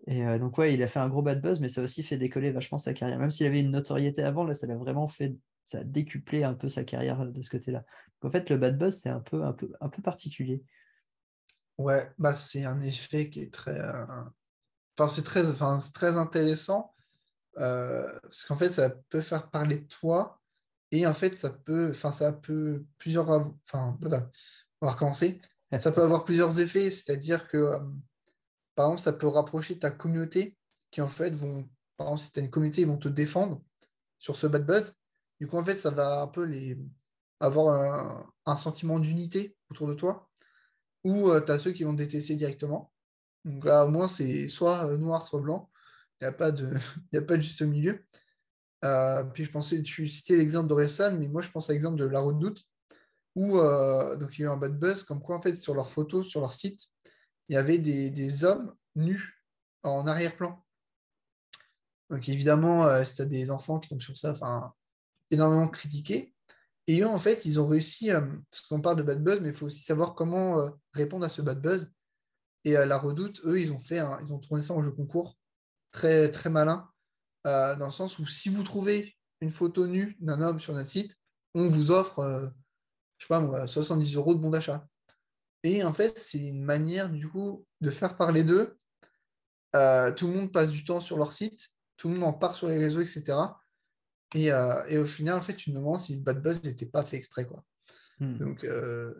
Et 0.06 0.24
euh, 0.24 0.38
donc, 0.38 0.56
ouais, 0.58 0.72
il 0.74 0.82
a 0.82 0.88
fait 0.88 1.00
un 1.00 1.08
gros 1.08 1.22
bad 1.22 1.40
buzz, 1.40 1.60
mais 1.60 1.68
ça 1.68 1.80
a 1.80 1.84
aussi 1.84 2.02
fait 2.02 2.16
décoller 2.16 2.52
vachement 2.52 2.78
sa 2.78 2.94
carrière. 2.94 3.18
Même 3.18 3.30
s'il 3.30 3.46
avait 3.46 3.60
une 3.60 3.72
notoriété 3.72 4.22
avant, 4.22 4.44
là, 4.44 4.54
ça 4.54 4.66
l'a 4.66 4.76
vraiment 4.76 5.08
fait, 5.08 5.36
ça 5.64 5.78
a 5.78 5.84
décuplé 5.84 6.44
un 6.44 6.54
peu 6.54 6.68
sa 6.68 6.84
carrière 6.84 7.26
de 7.26 7.42
ce 7.42 7.50
côté-là. 7.50 7.84
En 8.22 8.30
fait, 8.30 8.48
le 8.50 8.56
bad 8.56 8.78
buzz, 8.78 8.96
c'est 8.96 9.08
un 9.08 9.20
peu, 9.20 9.44
un, 9.44 9.52
peu, 9.52 9.72
un 9.80 9.88
peu 9.88 10.02
particulier. 10.02 10.62
Ouais, 11.78 12.10
bah, 12.18 12.32
c'est 12.32 12.64
un 12.64 12.80
effet 12.80 13.30
qui 13.30 13.40
est 13.40 13.52
très. 13.52 13.78
Euh, 13.78 14.04
enfin, 14.96 15.08
c'est 15.08 15.22
très, 15.22 15.48
enfin, 15.48 15.78
très 15.92 16.16
intéressant. 16.16 16.94
Euh, 17.58 18.10
parce 18.22 18.44
qu'en 18.44 18.56
fait, 18.56 18.70
ça 18.70 18.90
peut 18.90 19.20
faire 19.20 19.50
parler 19.50 19.76
de 19.78 19.84
toi. 19.84 20.40
Et 20.92 21.06
en 21.06 21.12
fait, 21.12 21.34
ça 21.34 21.50
peut. 21.50 21.90
Enfin, 21.90 22.12
ça 22.12 22.32
peut 22.32 22.84
plusieurs. 22.98 23.28
Enfin. 23.28 23.98
On 24.80 24.86
va 24.86 24.92
recommencer. 24.92 25.40
ça 25.76 25.92
peut 25.92 26.02
avoir 26.02 26.24
plusieurs 26.24 26.60
effets. 26.60 26.90
C'est-à-dire 26.90 27.48
que 27.48 27.78
par 28.76 28.86
exemple, 28.86 29.00
ça 29.00 29.12
peut 29.12 29.26
rapprocher 29.26 29.78
ta 29.78 29.90
communauté 29.90 30.56
qui, 30.92 31.00
en 31.00 31.08
fait, 31.08 31.34
vont, 31.34 31.68
par 31.96 32.08
exemple, 32.08 32.20
si 32.20 32.32
tu 32.32 32.40
as 32.40 32.42
une 32.42 32.50
communauté, 32.50 32.82
ils 32.82 32.86
vont 32.86 32.98
te 32.98 33.08
défendre 33.08 33.62
sur 34.18 34.36
ce 34.36 34.46
bad 34.46 34.66
buzz. 34.66 34.94
Du 35.40 35.48
coup, 35.48 35.56
en 35.56 35.64
fait, 35.64 35.74
ça 35.74 35.90
va 35.90 36.20
un 36.22 36.28
peu 36.28 36.44
les 36.44 36.78
avoir 37.40 38.30
un, 38.46 38.56
sentiment 38.56 38.98
d'unité 38.98 39.56
autour 39.70 39.88
de 39.88 39.94
toi. 39.94 40.30
Ou 41.04 41.30
euh, 41.30 41.40
tu 41.40 41.52
as 41.52 41.58
ceux 41.58 41.72
qui 41.72 41.84
vont 41.84 41.92
te 41.92 41.98
détester 41.98 42.34
directement. 42.34 42.92
Donc 43.44 43.64
là, 43.64 43.86
au 43.86 43.88
moins, 43.88 44.06
c'est 44.06 44.48
soit 44.48 44.86
euh, 44.86 44.96
noir, 44.98 45.26
soit 45.26 45.40
blanc. 45.40 45.70
Il 46.20 46.24
n'y 46.24 46.28
a, 46.28 46.32
pas 46.32 46.52
de, 46.52 46.74
a 47.14 47.22
pas 47.22 47.36
juste 47.40 47.62
milieu. 47.62 48.04
Euh, 48.84 49.24
puis 49.24 49.44
je 49.44 49.50
pensais, 49.50 49.82
tu 49.82 50.06
citais 50.06 50.36
l'exemple 50.36 50.68
d'Oresan, 50.68 51.18
mais 51.18 51.28
moi 51.28 51.40
je 51.40 51.50
pense 51.50 51.70
à 51.70 51.72
l'exemple 51.72 51.98
de 51.98 52.04
La 52.04 52.20
Redoute, 52.20 52.62
où 53.34 53.58
donc, 53.58 54.38
il 54.38 54.42
y 54.42 54.44
a 54.44 54.48
eu 54.48 54.50
un 54.50 54.56
bad 54.56 54.78
buzz, 54.78 55.02
comme 55.02 55.22
quoi 55.22 55.36
en 55.36 55.40
fait 55.40 55.56
sur 55.56 55.74
leurs 55.74 55.90
photos, 55.90 56.28
sur 56.28 56.40
leur 56.40 56.52
site, 56.52 56.88
il 57.48 57.54
y 57.54 57.56
avait 57.56 57.78
des, 57.78 58.44
hommes 58.44 58.74
nus 58.94 59.42
en 59.82 60.06
arrière-plan. 60.06 60.64
Donc 62.10 62.28
évidemment, 62.28 62.86
euh, 62.86 63.02
des 63.20 63.50
enfants 63.50 63.78
qui 63.78 63.88
tombent 63.88 64.00
sur 64.00 64.16
ça, 64.16 64.32
enfin, 64.32 64.72
énormément 65.30 65.68
critiqué. 65.68 66.34
Et 66.86 67.00
eux, 67.00 67.08
en 67.08 67.18
fait, 67.18 67.44
ils 67.44 67.60
ont 67.60 67.66
réussi, 67.66 68.10
euh, 68.10 68.20
parce 68.50 68.62
qu'on 68.66 68.80
parle 68.80 68.96
de 68.96 69.02
bad 69.02 69.22
buzz, 69.22 69.40
mais 69.40 69.48
il 69.48 69.54
faut 69.54 69.66
aussi 69.66 69.82
savoir 69.82 70.14
comment 70.14 70.60
euh, 70.60 70.70
répondre 70.92 71.24
à 71.24 71.28
ce 71.28 71.42
bad 71.42 71.60
buzz. 71.60 71.92
Et 72.64 72.72
la 72.72 72.98
redoute, 72.98 73.40
eux, 73.44 73.60
ils 73.60 73.72
ont 73.72 73.78
fait, 73.78 74.02
ils 74.22 74.32
ont 74.32 74.40
tourné 74.40 74.60
ça 74.60 74.74
en 74.74 74.82
jeu 74.82 74.90
concours, 74.90 75.38
très 75.92 76.32
très 76.32 76.50
malin, 76.50 76.90
dans 77.44 77.84
le 77.84 77.92
sens 77.92 78.18
où 78.18 78.26
si 78.26 78.48
vous 78.48 78.64
trouvez 78.64 79.16
une 79.40 79.50
photo 79.50 79.86
nue 79.86 80.16
d'un 80.18 80.40
homme 80.40 80.58
sur 80.58 80.74
notre 80.74 80.88
site, 80.88 81.16
on 81.54 81.68
vous 81.68 81.92
offre, 81.92 82.50
je 83.18 83.24
sais 83.24 83.28
pas 83.28 83.66
70 83.68 84.16
euros 84.16 84.34
de 84.34 84.40
bon 84.40 84.50
d'achat. 84.50 84.84
Et 85.66 85.82
en 85.82 85.92
fait, 85.92 86.16
c'est 86.16 86.38
une 86.38 86.62
manière 86.62 87.10
du 87.10 87.28
coup 87.28 87.66
de 87.80 87.90
faire 87.90 88.16
parler 88.16 88.44
d'eux. 88.44 88.76
Euh, 89.74 90.12
tout 90.12 90.28
le 90.28 90.34
monde 90.34 90.52
passe 90.52 90.70
du 90.70 90.84
temps 90.84 91.00
sur 91.00 91.18
leur 91.18 91.32
site, 91.32 91.66
tout 91.96 92.08
le 92.08 92.14
monde 92.14 92.22
en 92.22 92.32
part 92.32 92.54
sur 92.54 92.68
les 92.68 92.78
réseaux, 92.78 93.00
etc. 93.00 93.36
Et, 94.36 94.52
euh, 94.52 94.84
et 94.88 94.96
au 94.98 95.04
final, 95.04 95.34
en 95.34 95.40
fait, 95.40 95.56
tu 95.56 95.72
me 95.72 95.76
demandes 95.76 95.98
si 95.98 96.14
le 96.14 96.22
bad 96.22 96.40
buzz 96.40 96.62
n'était 96.62 96.86
pas 96.86 97.04
fait 97.04 97.16
exprès. 97.16 97.46
Quoi. 97.46 97.64
Hmm. 98.20 98.38
Donc, 98.38 98.62
euh, 98.62 99.12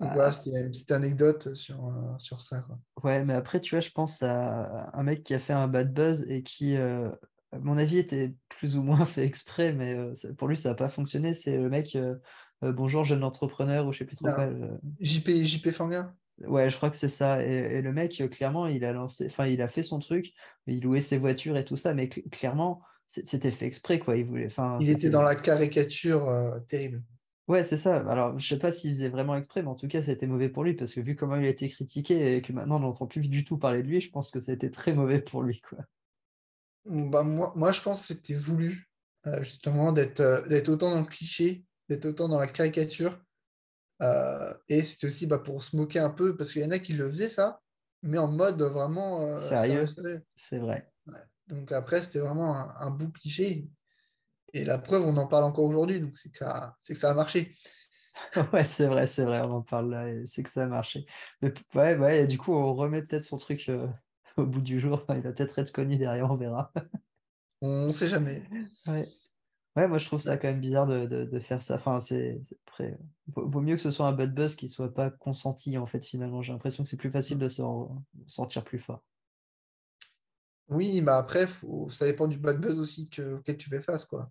donc 0.00 0.08
Ah. 0.10 0.14
voilà, 0.14 0.32
c'était 0.32 0.60
une 0.60 0.72
petite 0.72 0.90
anecdote 0.90 1.54
sur, 1.54 1.94
sur 2.18 2.40
ça. 2.40 2.62
Quoi. 2.62 2.76
Ouais, 3.04 3.24
mais 3.24 3.34
après, 3.34 3.60
tu 3.60 3.76
vois, 3.76 3.80
je 3.80 3.90
pense 3.90 4.20
à 4.24 4.90
un 4.94 5.02
mec 5.04 5.22
qui 5.22 5.32
a 5.32 5.38
fait 5.38 5.52
un 5.52 5.68
bad 5.68 5.94
buzz 5.94 6.24
et 6.28 6.42
qui, 6.42 6.76
à 6.76 7.16
mon 7.52 7.76
avis, 7.76 7.98
était 7.98 8.34
plus 8.48 8.76
ou 8.76 8.82
moins 8.82 9.06
fait 9.06 9.24
exprès, 9.24 9.72
mais 9.72 9.96
pour 10.38 10.48
lui, 10.48 10.56
ça 10.56 10.70
n'a 10.70 10.74
pas 10.74 10.88
fonctionné. 10.88 11.34
C'est 11.34 11.56
le 11.56 11.68
mec, 11.68 11.96
bonjour, 12.72 13.04
jeune 13.04 13.24
entrepreneur, 13.24 13.86
ou 13.86 13.92
je 13.92 13.98
sais 13.98 14.04
plus 14.04 14.16
trop 14.16 14.28
Ah. 14.28 14.32
quoi. 14.34 14.44
euh, 14.44 14.76
JP, 15.00 15.28
JP 15.44 15.70
Fanguin 15.70 16.14
Ouais, 16.46 16.68
je 16.68 16.76
crois 16.76 16.90
que 16.90 16.96
c'est 16.96 17.08
ça. 17.08 17.44
Et, 17.46 17.76
et 17.76 17.82
le 17.82 17.92
mec, 17.92 18.20
euh, 18.20 18.26
clairement, 18.28 18.66
il 18.66 18.84
a 18.84 18.92
lancé, 18.92 19.26
enfin, 19.26 19.46
il 19.46 19.62
a 19.62 19.68
fait 19.68 19.84
son 19.84 20.00
truc, 20.00 20.32
il 20.66 20.82
louait 20.82 21.00
ses 21.00 21.16
voitures 21.16 21.56
et 21.56 21.64
tout 21.64 21.76
ça, 21.76 21.94
mais 21.94 22.06
cl- 22.06 22.28
clairement, 22.30 22.82
c'était 23.06 23.52
fait 23.52 23.66
exprès, 23.66 24.00
quoi. 24.00 24.16
Il 24.16 24.24
voulait, 24.24 24.46
enfin, 24.46 24.78
Il 24.80 24.88
était 24.90 25.02
c'était- 25.02 25.10
dans 25.10 25.22
la 25.22 25.36
caricature 25.36 26.28
euh, 26.28 26.58
terrible. 26.66 27.02
Ouais, 27.46 27.62
c'est 27.62 27.76
ça. 27.76 27.98
Alors, 28.10 28.36
je 28.38 28.48
sais 28.48 28.58
pas 28.58 28.72
s'il 28.72 28.90
faisait 28.94 29.10
vraiment 29.10 29.36
exprès, 29.36 29.62
mais 29.62 29.68
en 29.68 29.74
tout 29.76 29.86
cas, 29.86 30.02
c'était 30.02 30.26
mauvais 30.26 30.48
pour 30.48 30.64
lui, 30.64 30.74
parce 30.74 30.92
que 30.92 31.00
vu 31.00 31.14
comment 31.14 31.36
il 31.36 31.44
a 31.44 31.48
été 31.50 31.68
critiqué 31.68 32.36
et 32.36 32.42
que 32.42 32.52
maintenant 32.52 32.76
on 32.76 32.80
n'entend 32.80 33.06
plus 33.06 33.28
du 33.28 33.44
tout 33.44 33.58
parler 33.58 33.82
de 33.82 33.88
lui, 33.88 34.00
je 34.00 34.10
pense 34.10 34.30
que 34.32 34.40
ça 34.40 34.50
a 34.50 34.54
été 34.56 34.70
très 34.70 34.92
mauvais 34.92 35.20
pour 35.20 35.42
lui, 35.42 35.60
quoi. 35.60 35.78
Bah, 36.86 37.22
moi, 37.22 37.52
moi, 37.56 37.70
je 37.72 37.80
pense 37.80 38.00
que 38.00 38.14
c'était 38.14 38.34
voulu, 38.34 38.88
euh, 39.26 39.42
justement, 39.42 39.92
d'être 39.92 40.20
euh, 40.20 40.42
d'être 40.48 40.68
autant 40.68 40.90
dans 40.90 41.00
le 41.00 41.06
cliché, 41.06 41.64
d'être 41.88 42.06
autant 42.06 42.28
dans 42.28 42.38
la 42.38 42.46
caricature. 42.46 43.20
Euh, 44.02 44.52
et 44.68 44.82
c'était 44.82 45.06
aussi 45.06 45.26
bah, 45.26 45.38
pour 45.38 45.62
se 45.62 45.76
moquer 45.76 46.00
un 46.00 46.10
peu, 46.10 46.36
parce 46.36 46.52
qu'il 46.52 46.62
y 46.62 46.64
en 46.64 46.70
a 46.70 46.78
qui 46.78 46.92
le 46.92 47.10
faisaient 47.10 47.28
ça, 47.28 47.60
mais 48.02 48.18
en 48.18 48.28
mode 48.28 48.60
vraiment 48.60 49.22
euh, 49.22 49.36
Sérieux? 49.36 49.86
C'est 50.34 50.58
vrai. 50.58 50.90
Donc 51.48 51.72
après, 51.72 52.02
c'était 52.02 52.20
vraiment 52.20 52.56
un, 52.56 52.74
un 52.80 52.90
bout 52.90 53.10
cliché. 53.12 53.68
Et 54.52 54.64
la 54.64 54.78
preuve, 54.78 55.06
on 55.06 55.16
en 55.16 55.26
parle 55.26 55.44
encore 55.44 55.64
aujourd'hui, 55.64 56.00
donc 56.00 56.16
c'est 56.16 56.30
que 56.30 56.38
ça, 56.38 56.76
que 56.86 56.94
ça 56.94 57.10
a 57.10 57.14
marché. 57.14 57.56
Ouais, 58.52 58.64
c'est 58.64 58.86
vrai, 58.86 59.06
c'est 59.06 59.24
vrai, 59.24 59.40
on 59.40 59.50
en 59.56 59.62
parle 59.62 59.90
là, 59.90 60.06
c'est 60.26 60.44
que 60.44 60.50
ça 60.50 60.64
a 60.64 60.66
marché. 60.66 61.04
Mais 61.42 61.52
ouais, 61.74 61.96
ouais, 61.96 62.20
et 62.20 62.26
du 62.26 62.38
coup, 62.38 62.52
on 62.52 62.74
remet 62.74 63.02
peut-être 63.02 63.24
son 63.24 63.38
truc 63.38 63.68
euh, 63.68 63.88
au 64.36 64.46
bout 64.46 64.60
du 64.60 64.80
jour. 64.80 65.04
Il 65.08 65.20
va 65.20 65.32
peut-être 65.32 65.58
être 65.58 65.72
connu 65.72 65.96
derrière, 65.96 66.30
on 66.30 66.36
verra. 66.36 66.72
On 67.60 67.86
ne 67.86 67.92
sait 67.92 68.08
jamais. 68.08 68.42
Ouais. 68.86 69.08
Ouais, 69.76 69.88
moi 69.88 69.98
je 69.98 70.06
trouve 70.06 70.20
ça 70.20 70.36
quand 70.38 70.46
même 70.48 70.60
bizarre 70.60 70.86
de, 70.86 71.06
de- 71.06 71.24
de 71.24 71.40
faire 71.40 71.60
ça. 71.62 71.74
Enfin, 71.76 71.98
c'est 71.98 72.40
après, 72.68 72.96
vaut, 73.26 73.60
mieux 73.60 73.74
que 73.74 73.82
ce 73.82 73.90
soit 73.90 74.06
un 74.06 74.12
bad 74.12 74.32
buzz 74.32 74.54
qui 74.54 74.68
soit 74.68 74.92
pas 74.94 75.10
consenti 75.10 75.76
en 75.78 75.86
fait 75.86 76.04
finalement. 76.04 76.42
J'ai 76.42 76.52
l'impression 76.52 76.84
que 76.84 76.88
c'est 76.88 76.96
plus 76.96 77.10
facile 77.10 77.38
de 77.38 77.48
s'en 77.48 78.04
sortir 78.28 78.62
plus 78.64 78.78
fort. 78.78 79.02
Oui, 80.68 81.00
bah 81.02 81.18
après, 81.18 81.46
faut, 81.46 81.88
ça 81.90 82.06
dépend 82.06 82.26
du 82.26 82.38
bad 82.38 82.60
buzz 82.60 82.78
aussi 82.78 83.08
que, 83.08 83.34
auquel 83.36 83.56
tu 83.56 83.68
fais 83.68 83.80
face, 83.80 84.04
quoi. 84.06 84.30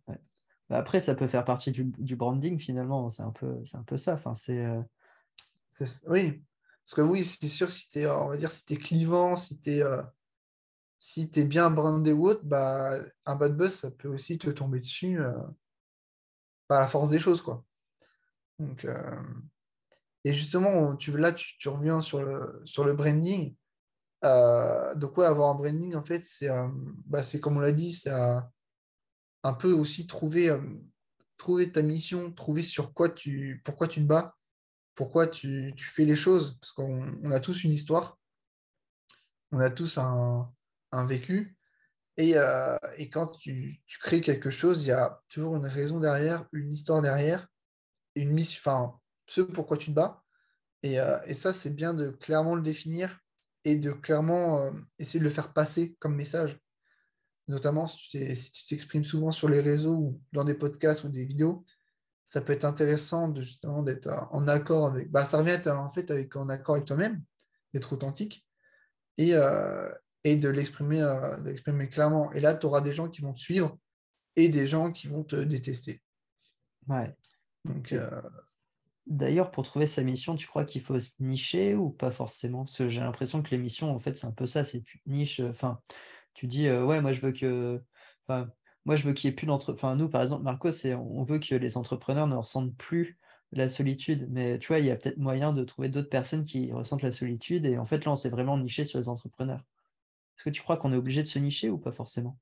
Bah, 0.70 0.78
après, 0.78 1.00
ça 1.00 1.16
peut 1.16 1.28
faire 1.28 1.46
partie 1.46 1.72
du, 1.72 1.86
du 1.86 2.16
branding 2.16 2.60
finalement. 2.60 3.10
C'est 3.10 3.24
un 3.24 3.32
peu, 3.32 3.64
c'est 3.66 3.78
un 3.78 3.84
peu 3.84 3.98
ça. 3.98 4.16
Enfin, 4.16 4.34
c'est 4.36 4.60
euh, 4.66 4.82
Oui, 6.08 6.44
parce 6.84 6.96
que 6.96 7.02
oui, 7.02 7.24
c'est 7.24 7.48
sûr, 7.48 7.72
si 7.72 7.90
t'es, 7.90 8.08
on 8.08 8.28
va 8.30 8.38
dire, 8.38 8.52
si 8.52 8.66
t'es 8.66 8.78
clivant, 8.78 9.36
si 9.36 9.60
t'es 9.60 9.82
euh, 9.84 10.02
si 11.06 11.30
t'es 11.30 11.44
bien 11.44 11.70
brandé 11.70 12.14
ou 12.14 12.30
autre, 12.30 12.46
bah, 12.46 12.98
un 13.26 13.36
bad 13.36 13.58
buzz, 13.58 13.74
ça 13.74 13.92
peut 13.92 14.08
aussi 14.08 14.38
te 14.38 14.50
tomber 14.50 14.80
dessus 14.80 15.20
euh, 15.20 15.34
par 16.70 16.80
la 16.80 16.88
force 16.88 17.10
des 17.10 17.20
choses, 17.20 17.42
quoi. 17.42 17.66
Donc, 18.58 18.86
euh, 18.86 19.22
et 20.24 20.34
justement, 20.34 20.96
tu, 20.96 21.12
là, 21.18 21.34
tu, 21.34 21.58
tu 21.58 21.68
reviens 21.68 22.00
sur 22.00 22.24
le, 22.24 22.94
branding. 22.94 23.54
Euh, 24.24 24.96
donc, 24.96 25.20
avoir 25.20 25.50
un 25.50 25.56
branding, 25.56 25.94
en 25.94 26.04
fait, 26.04 26.20
c'est 26.20 26.48
bah, 27.06 27.20
comme 27.42 27.58
on 27.58 27.60
l'a 27.60 27.74
dit, 27.74 27.92
c'est 27.92 28.10
un 28.10 29.54
peu 29.60 29.74
aussi 29.74 30.08
trouver, 30.08 30.58
ta 31.74 31.82
mission, 31.82 32.32
trouver 32.32 32.62
sur 32.62 32.94
quoi 32.94 33.10
tu, 33.10 33.62
pourquoi 33.66 33.90
tu 33.90 34.00
te 34.00 34.06
bats, 34.06 34.38
pourquoi 34.96 35.28
tu, 35.28 35.74
tu 35.76 35.84
fais 35.84 36.06
les 36.06 36.16
choses, 36.16 36.58
parce 36.62 36.72
qu'on 36.72 37.04
on 37.24 37.32
a 37.32 37.42
tous 37.42 37.66
une 37.66 37.74
histoire, 37.74 38.18
on 39.52 39.60
a 39.60 39.70
tous 39.70 39.98
un, 39.98 40.50
un 40.94 41.06
vécu, 41.06 41.58
et, 42.18 42.38
euh, 42.38 42.78
et 42.98 43.10
quand 43.10 43.28
tu, 43.28 43.82
tu 43.88 44.00
crées 44.00 44.22
quelque 44.22 44.50
chose, 44.50 44.84
il 44.84 44.90
y 44.90 44.92
a 44.92 45.20
toujours 45.30 45.56
une 45.56 45.66
raison 45.66 46.00
derrière, 46.00 46.46
une 46.54 46.72
histoire 46.72 47.02
derrière, 47.02 47.48
une 48.16 48.32
mission, 48.32 48.60
enfin, 48.60 49.00
ce 49.26 49.42
pourquoi 49.42 49.78
tu 49.78 49.88
te 49.88 49.96
bats, 49.96 50.24
et, 50.84 51.00
euh, 51.00 51.20
et 51.26 51.34
ça, 51.34 51.54
c'est 51.54 51.72
bien 51.72 51.94
de 51.94 52.10
clairement 52.10 52.56
le 52.56 52.62
définir 52.62 53.20
et 53.64 53.76
de 53.78 53.92
clairement 53.92 54.60
euh, 54.60 54.72
essayer 55.00 55.20
de 55.20 55.24
le 55.24 55.30
faire 55.30 55.54
passer 55.54 55.96
comme 56.00 56.16
message. 56.16 56.60
Notamment 57.48 57.88
si 57.88 58.10
tu 58.10 58.68
t'exprimes 58.68 59.04
souvent 59.04 59.32
sur 59.32 59.50
les 59.50 59.60
réseaux 59.60 59.96
ou 59.96 60.22
dans 60.32 60.44
des 60.44 60.54
podcasts 60.54 61.04
ou 61.04 61.10
des 61.10 61.26
vidéos, 61.26 61.66
ça 62.26 62.42
peut 62.42 62.54
être 62.54 62.66
intéressant 62.66 63.28
de 63.28 63.42
justement 63.42 63.84
d'être 63.84 64.10
en 64.32 64.48
accord 64.48 64.88
avec. 64.88 65.12
Bah, 65.12 65.26
ça 65.26 65.40
revient 65.40 65.60
à 65.66 65.78
en 65.78 65.90
fait 65.90 66.10
avec, 66.10 66.36
en 66.36 66.48
accord 66.50 66.76
avec 66.76 66.88
toi-même, 66.88 67.22
d'être 67.74 67.92
authentique. 67.94 68.46
Et, 69.18 69.34
et 70.24 70.36
de 70.36 70.50
l'exprimer 70.50 71.02
euh, 71.02 71.38
de 71.38 71.50
l'exprimer 71.50 71.90
clairement. 71.90 72.32
Et 72.34 72.40
là, 72.40 72.54
tu 72.54 72.66
auras 72.66 72.82
des 72.82 72.94
gens 72.94 73.10
qui 73.10 73.22
vont 73.22 73.34
te 73.34 73.40
suivre 73.40 73.78
et 74.36 74.50
des 74.50 74.68
gens 74.68 74.92
qui 74.92 75.08
vont 75.08 75.24
te 75.24 75.36
détester. 75.36 76.02
ouais. 76.88 77.16
Donc, 77.66 77.94
euh, 77.94 78.22
D'ailleurs, 79.06 79.52
pour 79.52 79.66
trouver 79.66 79.86
sa 79.86 80.02
mission, 80.02 80.36
tu 80.36 80.48
crois 80.48 80.64
qu'il 80.64 80.82
faut 80.82 81.00
se 81.00 81.22
nicher 81.22 81.76
ou 81.76 81.90
pas 81.90 82.12
forcément? 82.12 82.64
Parce 82.64 82.78
que 82.78 82.88
j'ai 82.88 83.02
l'impression 83.02 83.42
que 83.44 83.52
les 83.52 83.58
missions, 83.58 83.94
en 83.94 84.00
fait, 84.00 84.18
c'est 84.18 84.28
un 84.28 84.32
peu 84.32 84.48
ça, 84.48 84.64
c'est 84.64 84.82
tu 84.82 85.02
te 85.02 85.10
niches, 85.10 85.42
euh, 85.42 85.50
enfin, 85.50 85.82
tu 86.34 86.48
dis, 86.48 86.68
euh, 86.68 86.86
ouais, 86.86 87.02
moi 87.02 87.12
je 87.12 87.20
veux 87.20 87.34
que, 87.34 87.82
moi 88.86 88.96
je 88.96 89.04
veux 89.06 89.14
qu'il 89.14 89.30
y 89.30 89.34
ait 89.34 89.36
plus 89.36 89.46
d'entre, 89.48 89.74
enfin, 89.74 89.96
nous, 89.96 90.10
par 90.10 90.24
exemple, 90.24 90.44
Marco, 90.44 90.72
c'est, 90.72 90.94
on 90.96 91.24
veut 91.24 91.40
que 91.40 91.56
les 91.56 91.78
entrepreneurs 91.78 92.28
ne 92.28 92.36
ressentent 92.36 92.76
plus 92.78 93.18
la 93.52 93.68
solitude, 93.70 94.28
mais 94.32 94.58
tu 94.60 94.70
vois, 94.70 94.80
il 94.80 94.86
y 94.86 94.92
a 94.92 94.96
peut-être 94.96 95.18
moyen 95.18 95.54
de 95.54 95.64
trouver 95.64 95.90
d'autres 95.90 96.10
personnes 96.10 96.46
qui 96.46 96.72
ressentent 96.72 97.04
la 97.04 97.12
solitude, 97.12 97.66
et 97.66 97.78
en 97.78 97.86
fait, 97.86 98.06
là, 98.06 98.12
on 98.14 98.16
s'est 98.16 98.30
vraiment 98.30 98.58
niché 98.58 98.86
sur 98.86 99.00
les 99.00 99.10
entrepreneurs. 99.10 99.64
Est-ce 100.38 100.44
que 100.46 100.50
tu 100.52 100.62
crois 100.62 100.78
qu'on 100.78 100.94
est 100.94 100.98
obligé 100.98 101.24
de 101.24 101.28
se 101.28 101.40
nicher 101.40 101.70
ou 101.72 101.80
pas 101.80 101.92
forcément? 101.92 102.40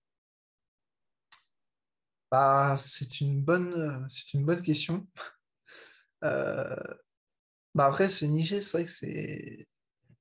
bah, 2.32 2.76
c'est 2.78 3.22
une 3.22 3.44
bonne, 3.44 3.74
euh, 3.74 4.00
c'est 4.10 4.34
une 4.34 4.46
bonne 4.46 4.62
question. 4.62 5.08
Euh, 6.24 6.76
bah 7.76 7.88
après, 7.88 8.10
se 8.10 8.26
nicher, 8.26 8.60
c'est 8.62 8.78
vrai 8.78 8.86
que 8.86 8.92
c'est. 8.92 9.68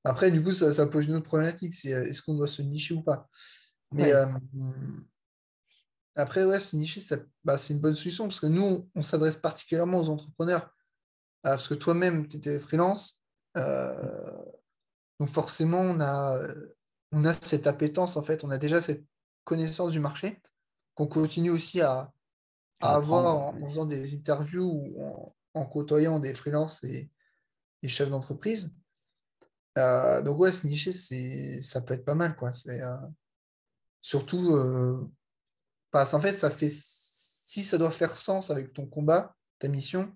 Après, 0.05 0.31
du 0.31 0.43
coup, 0.43 0.53
ça, 0.53 0.73
ça 0.73 0.87
pose 0.89 1.09
une 1.09 1.17
autre 1.17 1.25
problématique, 1.27 1.75
c'est 1.75 1.95
euh, 1.95 2.07
est-ce 2.07 2.23
qu'on 2.23 2.35
doit 2.35 2.49
se 2.49 2.62
nicher 2.62 2.95
ou 2.95 3.03
pas? 3.03 3.29
Mais 3.93 4.12
Ouais. 4.12 4.15
euh, 4.15 4.27
après, 6.17 6.45
ouais, 6.45 6.61
se 6.61 6.77
nicher, 6.77 7.00
ça- 7.00 7.17
bah, 7.45 7.57
c'est 7.59 7.75
une 7.75 7.81
bonne 7.81 7.95
solution 7.95 8.25
parce 8.27 8.41
que 8.41 8.47
nous, 8.47 8.62
on, 8.62 8.91
on 8.97 9.03
s'adresse 9.03 9.37
particulièrement 9.37 9.99
aux 10.00 10.09
entrepreneurs. 10.09 10.71
Parce 11.43 11.69
que 11.69 11.75
toi-même, 11.75 12.29
tu 12.29 12.39
étais 12.39 12.59
freelance. 12.59 13.25
donc 15.19 15.29
forcément, 15.29 15.81
on 15.81 16.00
a, 16.00 16.39
on 17.12 17.25
a 17.25 17.33
cette 17.35 17.67
appétence, 17.67 18.17
en 18.17 18.23
fait, 18.23 18.45
on 18.45 18.50
a 18.50 18.59
déjà 18.59 18.81
cette 18.81 19.05
connaissance 19.45 19.90
du 19.90 20.00
marché 20.00 20.40
qu'on 20.95 21.07
continue 21.07 21.50
aussi 21.50 21.81
à, 21.81 22.12
avoir 22.81 23.37
en, 23.37 23.62
en 23.62 23.69
faisant 23.69 23.85
des 23.85 24.14
interviews 24.14 24.64
ou 24.64 25.02
en, 25.02 25.35
en 25.55 25.67
côtoyant 25.67 26.19
des 26.19 26.35
freelances 26.35 26.85
et, 26.85 27.11
et 27.83 27.88
chefs 27.88 28.11
d'entreprise. 28.11 28.75
Euh, 29.79 30.23
donc 30.23 30.38
ouais, 30.38 30.52
se 30.52 30.67
nicher, 30.67 30.93
ça 31.61 31.81
peut 31.81 31.95
être 31.95 32.05
pas 32.05 32.14
mal, 32.14 32.37
quoi. 32.37 32.52
C'est, 32.52 32.81
euh, 32.81 32.97
surtout, 34.00 34.55
euh, 34.55 35.09
parce 35.90 36.12
qu'en 36.12 36.21
fait, 36.21 36.33
ça 36.33 36.50
fait, 36.50 36.71
si 36.71 37.62
ça 37.62 37.79
doit 37.79 37.90
faire 37.90 38.17
sens 38.17 38.50
avec 38.50 38.73
ton 38.73 38.87
combat, 38.87 39.37
ta 39.59 39.69
mission, 39.69 40.12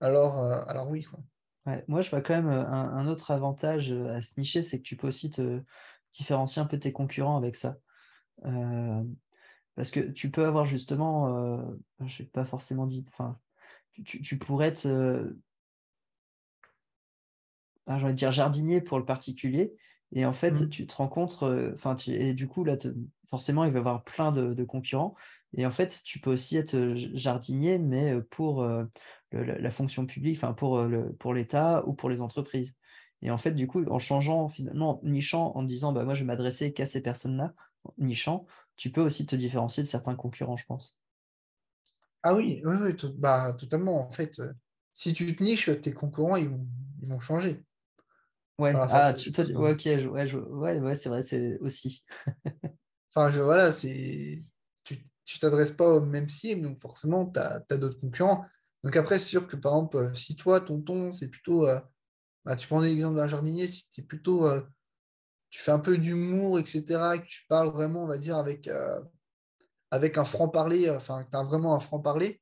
alors, 0.00 0.38
alors 0.68 0.88
oui, 0.88 1.04
quoi. 1.04 1.20
Ouais, 1.64 1.84
moi, 1.86 2.02
je 2.02 2.10
vois 2.10 2.22
quand 2.22 2.34
même 2.34 2.48
un, 2.48 2.96
un 2.96 3.06
autre 3.06 3.30
avantage 3.30 3.92
à 3.92 4.20
se 4.20 4.38
nicher, 4.40 4.64
c'est 4.64 4.78
que 4.78 4.82
tu 4.82 4.96
peux 4.96 5.06
aussi 5.06 5.30
te 5.30 5.62
différencier 6.12 6.62
un 6.62 6.66
peu 6.66 6.78
tes 6.78 6.92
concurrents 6.92 7.36
avec 7.36 7.56
ça. 7.56 7.78
Euh, 8.44 9.04
parce 9.74 9.90
que 9.90 10.00
tu 10.00 10.30
peux 10.30 10.46
avoir 10.46 10.66
justement, 10.66 11.36
euh, 11.36 11.62
je 12.06 12.22
n'ai 12.22 12.28
pas 12.28 12.44
forcément 12.44 12.86
dit, 12.86 13.04
enfin, 13.08 13.38
tu, 13.92 14.04
tu- 14.04 14.22
tu 14.22 14.38
pourrais 14.38 14.68
être, 14.68 14.86
euh, 14.86 15.34
ah, 17.86 17.98
j'ai 17.98 18.04
envie 18.04 18.14
de 18.14 18.18
dire 18.18 18.32
jardinier 18.32 18.80
pour 18.80 18.98
le 18.98 19.04
particulier, 19.04 19.74
et 20.12 20.24
en 20.26 20.32
fait, 20.32 20.52
Mhm. 20.52 20.68
tu 20.68 20.86
te 20.86 20.94
rencontres, 20.94 21.44
euh, 21.44 21.72
enfin, 21.74 21.96
et 22.06 22.34
du 22.34 22.48
coup, 22.48 22.64
là, 22.64 22.76
te- 22.76 22.94
forcément, 23.30 23.64
il 23.64 23.72
va 23.72 23.78
y 23.78 23.80
avoir 23.80 24.04
plein 24.04 24.30
de, 24.32 24.54
de 24.54 24.64
concurrents, 24.64 25.14
et 25.54 25.66
en 25.66 25.70
fait, 25.70 26.00
tu 26.04 26.20
peux 26.20 26.32
aussi 26.32 26.56
être 26.56 26.94
jardinier, 27.14 27.78
mais 27.78 28.20
pour 28.30 28.64
le- 28.64 28.88
la, 29.32 29.58
la 29.58 29.70
fonction 29.70 30.06
publique, 30.06 30.36
enfin, 30.36 30.52
pour, 30.54 30.82
le, 30.82 31.12
pour 31.14 31.34
l'État 31.34 31.86
ou 31.86 31.94
pour 31.94 32.08
les 32.10 32.20
entreprises. 32.20 32.74
Et 33.22 33.30
en 33.30 33.38
fait, 33.38 33.52
du 33.52 33.66
coup, 33.66 33.84
en 33.86 33.98
changeant, 33.98 34.48
finalement, 34.48 35.00
en 35.04 35.08
nichant, 35.08 35.52
en 35.54 35.62
disant, 35.62 35.92
bah, 35.92 36.04
moi, 36.04 36.14
je 36.14 36.20
vais 36.20 36.26
m'adresser 36.26 36.72
qu'à 36.72 36.86
ces 36.86 37.02
personnes-là, 37.02 37.54
nichant, 37.98 38.46
tu 38.76 38.90
peux 38.90 39.00
aussi 39.02 39.26
te 39.26 39.36
différencier 39.36 39.82
de 39.82 39.88
certains 39.88 40.16
concurrents, 40.16 40.56
je 40.56 40.66
pense. 40.66 41.00
Ah 42.22 42.34
oui, 42.34 42.62
oui, 42.64 42.76
oui, 42.80 42.96
tout- 42.96 43.12
bah, 43.18 43.52
totalement. 43.58 44.06
En 44.06 44.10
fait, 44.10 44.38
euh, 44.38 44.52
si 44.92 45.12
tu 45.12 45.34
te 45.36 45.42
niches, 45.42 45.70
tes 45.80 45.92
concurrents, 45.92 46.36
ils 46.36 46.48
vont, 46.48 46.66
ils 47.02 47.08
vont 47.08 47.18
changer. 47.20 47.64
Ouais, 48.58 48.74
la 48.74 48.86
ah, 48.90 49.14
tu, 49.14 49.32
toi, 49.32 49.44
ouais, 49.44 49.72
ok, 49.72 49.80
je- 49.82 50.08
ouais, 50.08 50.26
je- 50.26 50.38
ouais, 50.38 50.78
ouais, 50.80 50.94
c'est 50.96 51.08
vrai, 51.08 51.22
c'est 51.22 51.58
aussi. 51.60 52.04
Enfin, 53.14 53.30
je, 53.30 53.40
voilà, 53.40 53.72
c'est. 53.72 54.44
Tu 54.84 54.98
tu 55.24 55.38
t'adresses 55.38 55.70
pas 55.70 55.88
au 55.96 56.00
même 56.00 56.28
cible, 56.28 56.62
donc 56.62 56.80
forcément, 56.80 57.26
tu 57.30 57.38
as, 57.40 57.60
d'autres 57.78 58.00
concurrents. 58.00 58.44
Donc 58.84 58.96
après, 58.96 59.18
c'est 59.18 59.28
sûr 59.28 59.46
que 59.46 59.56
par 59.56 59.74
exemple, 59.74 59.96
euh, 59.98 60.14
si 60.14 60.34
toi, 60.36 60.60
ton 60.60 60.80
ton, 60.82 61.12
c'est 61.12 61.28
plutôt. 61.28 61.66
euh, 61.66 61.80
bah, 62.44 62.56
tu 62.56 62.66
prends 62.68 62.80
l'exemple 62.80 63.16
d'un 63.16 63.26
jardinier, 63.26 63.68
si 63.68 63.84
c'est 63.90 64.06
plutôt. 64.06 64.46
euh, 64.46 64.62
tu 65.50 65.60
fais 65.60 65.70
un 65.72 65.78
peu 65.78 65.98
d'humour, 65.98 66.58
etc., 66.58 67.16
et 67.16 67.20
que 67.22 67.26
tu 67.26 67.44
parles 67.48 67.70
vraiment, 67.70 68.04
on 68.04 68.06
va 68.06 68.18
dire, 68.18 68.36
avec, 68.38 68.68
euh, 68.68 69.00
avec 69.90 70.18
un 70.18 70.24
franc-parler, 70.24 70.88
euh, 70.88 70.96
enfin, 70.96 71.24
que 71.24 71.30
tu 71.30 71.36
as 71.36 71.42
vraiment 71.42 71.74
un 71.74 71.80
franc-parler, 71.80 72.40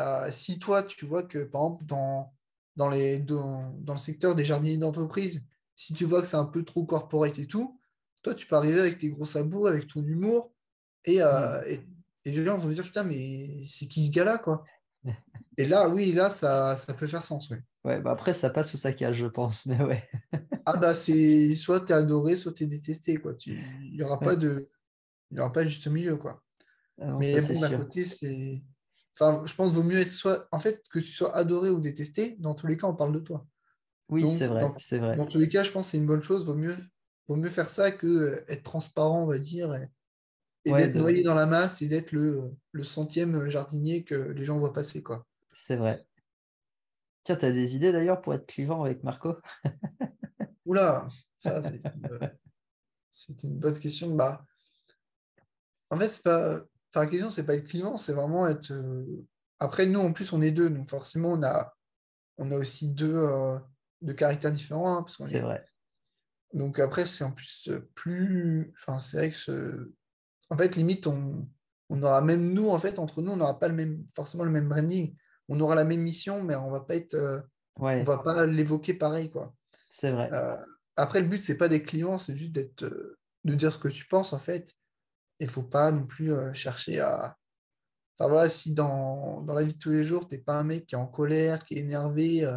euh, 0.00 0.30
si 0.30 0.58
toi, 0.58 0.82
tu 0.82 1.06
vois 1.06 1.22
que, 1.22 1.44
par 1.44 1.62
exemple, 1.62 1.84
dans, 1.86 2.34
dans, 2.76 2.88
les, 2.90 3.18
dans, 3.18 3.72
dans 3.80 3.94
le 3.94 3.98
secteur 3.98 4.34
des 4.34 4.44
jardiniers 4.44 4.76
d'entreprise, 4.78 5.46
si 5.76 5.94
tu 5.94 6.04
vois 6.04 6.20
que 6.22 6.28
c'est 6.28 6.36
un 6.36 6.44
peu 6.46 6.64
trop 6.64 6.84
corporate 6.84 7.38
et 7.38 7.46
tout, 7.46 7.80
toi, 8.22 8.34
tu 8.34 8.46
peux 8.46 8.56
arriver 8.56 8.80
avec 8.80 8.98
tes 8.98 9.08
gros 9.10 9.24
sabots, 9.24 9.66
avec 9.66 9.86
ton 9.88 10.02
humour, 10.02 10.52
et, 11.04 11.22
euh, 11.22 11.62
et, 11.66 11.80
et 12.24 12.32
les 12.32 12.44
gens 12.44 12.56
vont 12.56 12.68
dire, 12.70 12.84
putain, 12.84 13.04
mais 13.04 13.64
c'est 13.64 13.86
qui 13.86 14.06
ce 14.06 14.10
gars-là, 14.12 14.38
quoi? 14.38 14.64
Et 15.56 15.66
là, 15.66 15.88
oui, 15.88 16.12
là, 16.12 16.30
ça, 16.30 16.76
ça 16.76 16.94
peut 16.94 17.06
faire 17.06 17.24
sens, 17.24 17.50
oui. 17.50 17.58
Ouais, 17.86 18.00
bah 18.00 18.10
après, 18.12 18.34
ça 18.34 18.50
passe 18.50 18.74
ça 18.76 18.92
cache, 18.92 19.16
je 19.16 19.26
pense, 19.26 19.64
mais 19.66 19.80
ouais. 19.82 20.02
Ah 20.64 20.76
bah, 20.76 20.94
c'est 20.94 21.54
soit 21.54 21.80
t'es 21.84 21.92
adoré, 21.94 22.36
soit 22.36 22.52
t'es 22.52 22.66
détesté, 22.66 23.16
quoi. 23.16 23.34
Tu- 23.34 23.52
Il 23.80 23.94
n'y 23.96 24.02
aura 24.02 24.20
pas 24.20 24.34
de, 24.36 24.68
il 25.30 25.38
y 25.38 25.40
aura 25.40 25.52
pas 25.52 25.64
de 25.64 25.68
juste 25.70 25.88
milieu, 25.88 26.16
quoi. 26.16 26.44
Ah 27.00 27.06
non, 27.06 27.20
Mais 27.20 27.42
bon, 27.42 27.60
d'un 27.60 27.72
côté, 27.72 28.04
c'est... 28.06 28.64
Enfin, 29.14 29.42
je 29.46 29.54
pense 29.54 29.68
qu'il 29.70 29.76
vaut 29.78 29.84
mieux 29.84 29.98
être 30.00 30.10
soit... 30.10 30.48
En 30.52 30.58
fait, 30.60 30.82
que 30.90 31.00
tu 31.00 31.08
sois 31.08 31.36
adoré 31.36 31.70
ou 31.70 31.80
détesté, 31.80 32.36
dans 32.40 32.54
tous 32.54 32.66
les 32.68 32.76
cas, 32.78 32.88
on 32.88 32.96
parle 32.96 33.12
de 33.14 33.20
toi. 33.20 33.46
Oui, 34.08 34.26
c'est 34.26 34.46
vrai, 34.48 34.72
c'est 34.78 34.98
vrai. 34.98 35.18
dans 35.18 35.26
tous 35.26 35.38
les 35.40 35.48
cas, 35.48 35.62
je 35.64 35.72
pense 35.72 35.86
que 35.88 35.90
c'est 35.92 35.98
une 35.98 36.06
bonne 36.06 36.22
chose. 36.22 36.46
Vaut 36.46 36.56
mieux, 36.56 36.76
vaut 37.28 37.36
mieux 37.36 37.50
faire 37.50 37.70
ça 37.70 37.92
que 37.92 38.06
euh, 38.08 38.44
être 38.48 38.64
transparent, 38.64 39.22
on 39.24 39.26
va 39.26 39.38
dire, 39.38 39.74
et, 39.74 39.90
et 40.66 40.74
Ouais, 40.74 40.74
d'être 40.74 40.94
de... 40.94 40.96
noyé 40.96 41.22
dans 41.22 41.34
la 41.34 41.46
masse 41.46 41.82
et 41.82 41.86
d'être 41.88 42.12
le, 42.12 42.52
le 42.72 42.84
centième 42.84 43.48
jardinier 43.50 44.04
que 44.04 44.14
les 44.16 44.44
gens 44.46 44.58
voient 44.58 44.72
passer, 44.74 45.02
quoi. 45.02 45.26
c'est 45.52 45.76
vrai. 45.76 46.06
Tiens, 47.26 47.34
t'as 47.34 47.50
des 47.50 47.74
idées 47.74 47.90
d'ailleurs 47.90 48.20
pour 48.22 48.34
être 48.34 48.46
clivant 48.46 48.84
avec 48.84 49.02
Marco? 49.02 49.34
Oula, 50.64 51.08
ça, 51.36 51.60
c'est 51.60 51.84
une, 51.84 52.30
c'est 53.10 53.42
une 53.42 53.58
bonne 53.58 53.76
question. 53.76 54.14
Bah, 54.14 54.44
en 55.90 55.98
fait, 55.98 56.06
c'est 56.06 56.22
pas... 56.22 56.60
Enfin, 56.92 57.00
la 57.04 57.06
question, 57.08 57.28
c'est 57.28 57.44
pas 57.44 57.56
être 57.56 57.66
client, 57.66 57.96
c'est 57.96 58.12
vraiment 58.12 58.46
être... 58.46 58.70
euh, 58.70 59.04
Après, 59.58 59.86
nous, 59.86 59.98
en 59.98 60.12
plus, 60.12 60.32
on 60.32 60.40
est 60.40 60.52
deux, 60.52 60.70
donc 60.70 60.88
forcément, 60.88 61.32
on 61.32 61.42
a, 61.42 61.76
on 62.38 62.52
a 62.52 62.56
aussi 62.56 62.92
deux, 62.92 63.16
euh, 63.16 63.58
deux 64.02 64.14
caractères 64.14 64.52
différents, 64.52 64.98
hein, 64.98 65.02
parce 65.02 65.16
qu'on 65.16 65.24
C'est 65.26 65.38
est... 65.38 65.40
vrai. 65.40 65.64
Donc 66.52 66.78
après, 66.78 67.06
c'est 67.06 67.24
en 67.24 67.32
plus 67.32 67.68
euh, 67.70 67.90
plus... 67.96 68.72
Enfin, 68.78 69.00
c'est 69.00 69.16
vrai 69.16 69.30
que... 69.30 69.36
ce- 69.36 69.92
En 70.48 70.56
fait, 70.56 70.76
limite, 70.76 71.08
on, 71.08 71.48
on 71.88 72.02
aura 72.04 72.20
même 72.22 72.52
nous, 72.52 72.68
en 72.68 72.78
fait, 72.78 73.00
entre 73.00 73.20
nous, 73.20 73.32
on 73.32 73.36
n'aura 73.36 73.58
pas 73.58 73.66
le 73.66 73.74
même, 73.74 74.06
forcément 74.14 74.44
le 74.44 74.52
même 74.52 74.68
branding. 74.68 75.16
On 75.48 75.60
aura 75.60 75.74
la 75.74 75.84
même 75.84 76.00
mission, 76.02 76.42
mais 76.42 76.56
on 76.56 76.70
va 76.70 76.80
pas 76.80 76.96
être... 76.96 77.14
euh, 77.14 77.40
On 78.00 78.04
va 78.04 78.18
pas 78.18 78.46
l'évoquer 78.46 78.94
pareil, 78.94 79.30
quoi. 79.30 79.54
c'est 79.90 80.10
vrai. 80.10 80.28
Euh, 80.32 80.56
après, 80.96 81.20
le 81.20 81.28
but, 81.28 81.38
c'est 81.38 81.56
pas 81.58 81.68
d'être 81.68 81.86
client, 81.86 82.18
c'est 82.18 82.34
juste 82.36 82.52
d'être... 82.52 82.82
euh, 82.84 83.18
de 83.44 83.54
dire 83.54 83.72
ce 83.72 83.78
que 83.78 83.88
tu 83.88 84.06
penses, 84.06 84.32
en 84.32 84.38
fait. 84.38 84.74
Il 85.38 85.48
faut 85.48 85.62
pas 85.62 85.92
non 85.92 86.06
plus 86.06 86.32
chercher 86.54 87.00
à... 87.00 87.36
Enfin 88.18 88.30
voilà, 88.30 88.48
si 88.48 88.72
dans, 88.72 89.42
dans 89.42 89.52
la 89.52 89.62
vie 89.62 89.74
de 89.74 89.78
tous 89.78 89.90
les 89.90 90.02
jours, 90.02 90.26
t'es 90.26 90.38
pas 90.38 90.58
un 90.58 90.64
mec 90.64 90.86
qui 90.86 90.94
est 90.94 90.98
en 90.98 91.06
colère, 91.06 91.62
qui 91.62 91.74
est 91.74 91.80
énervé, 91.80 92.44
euh, 92.44 92.56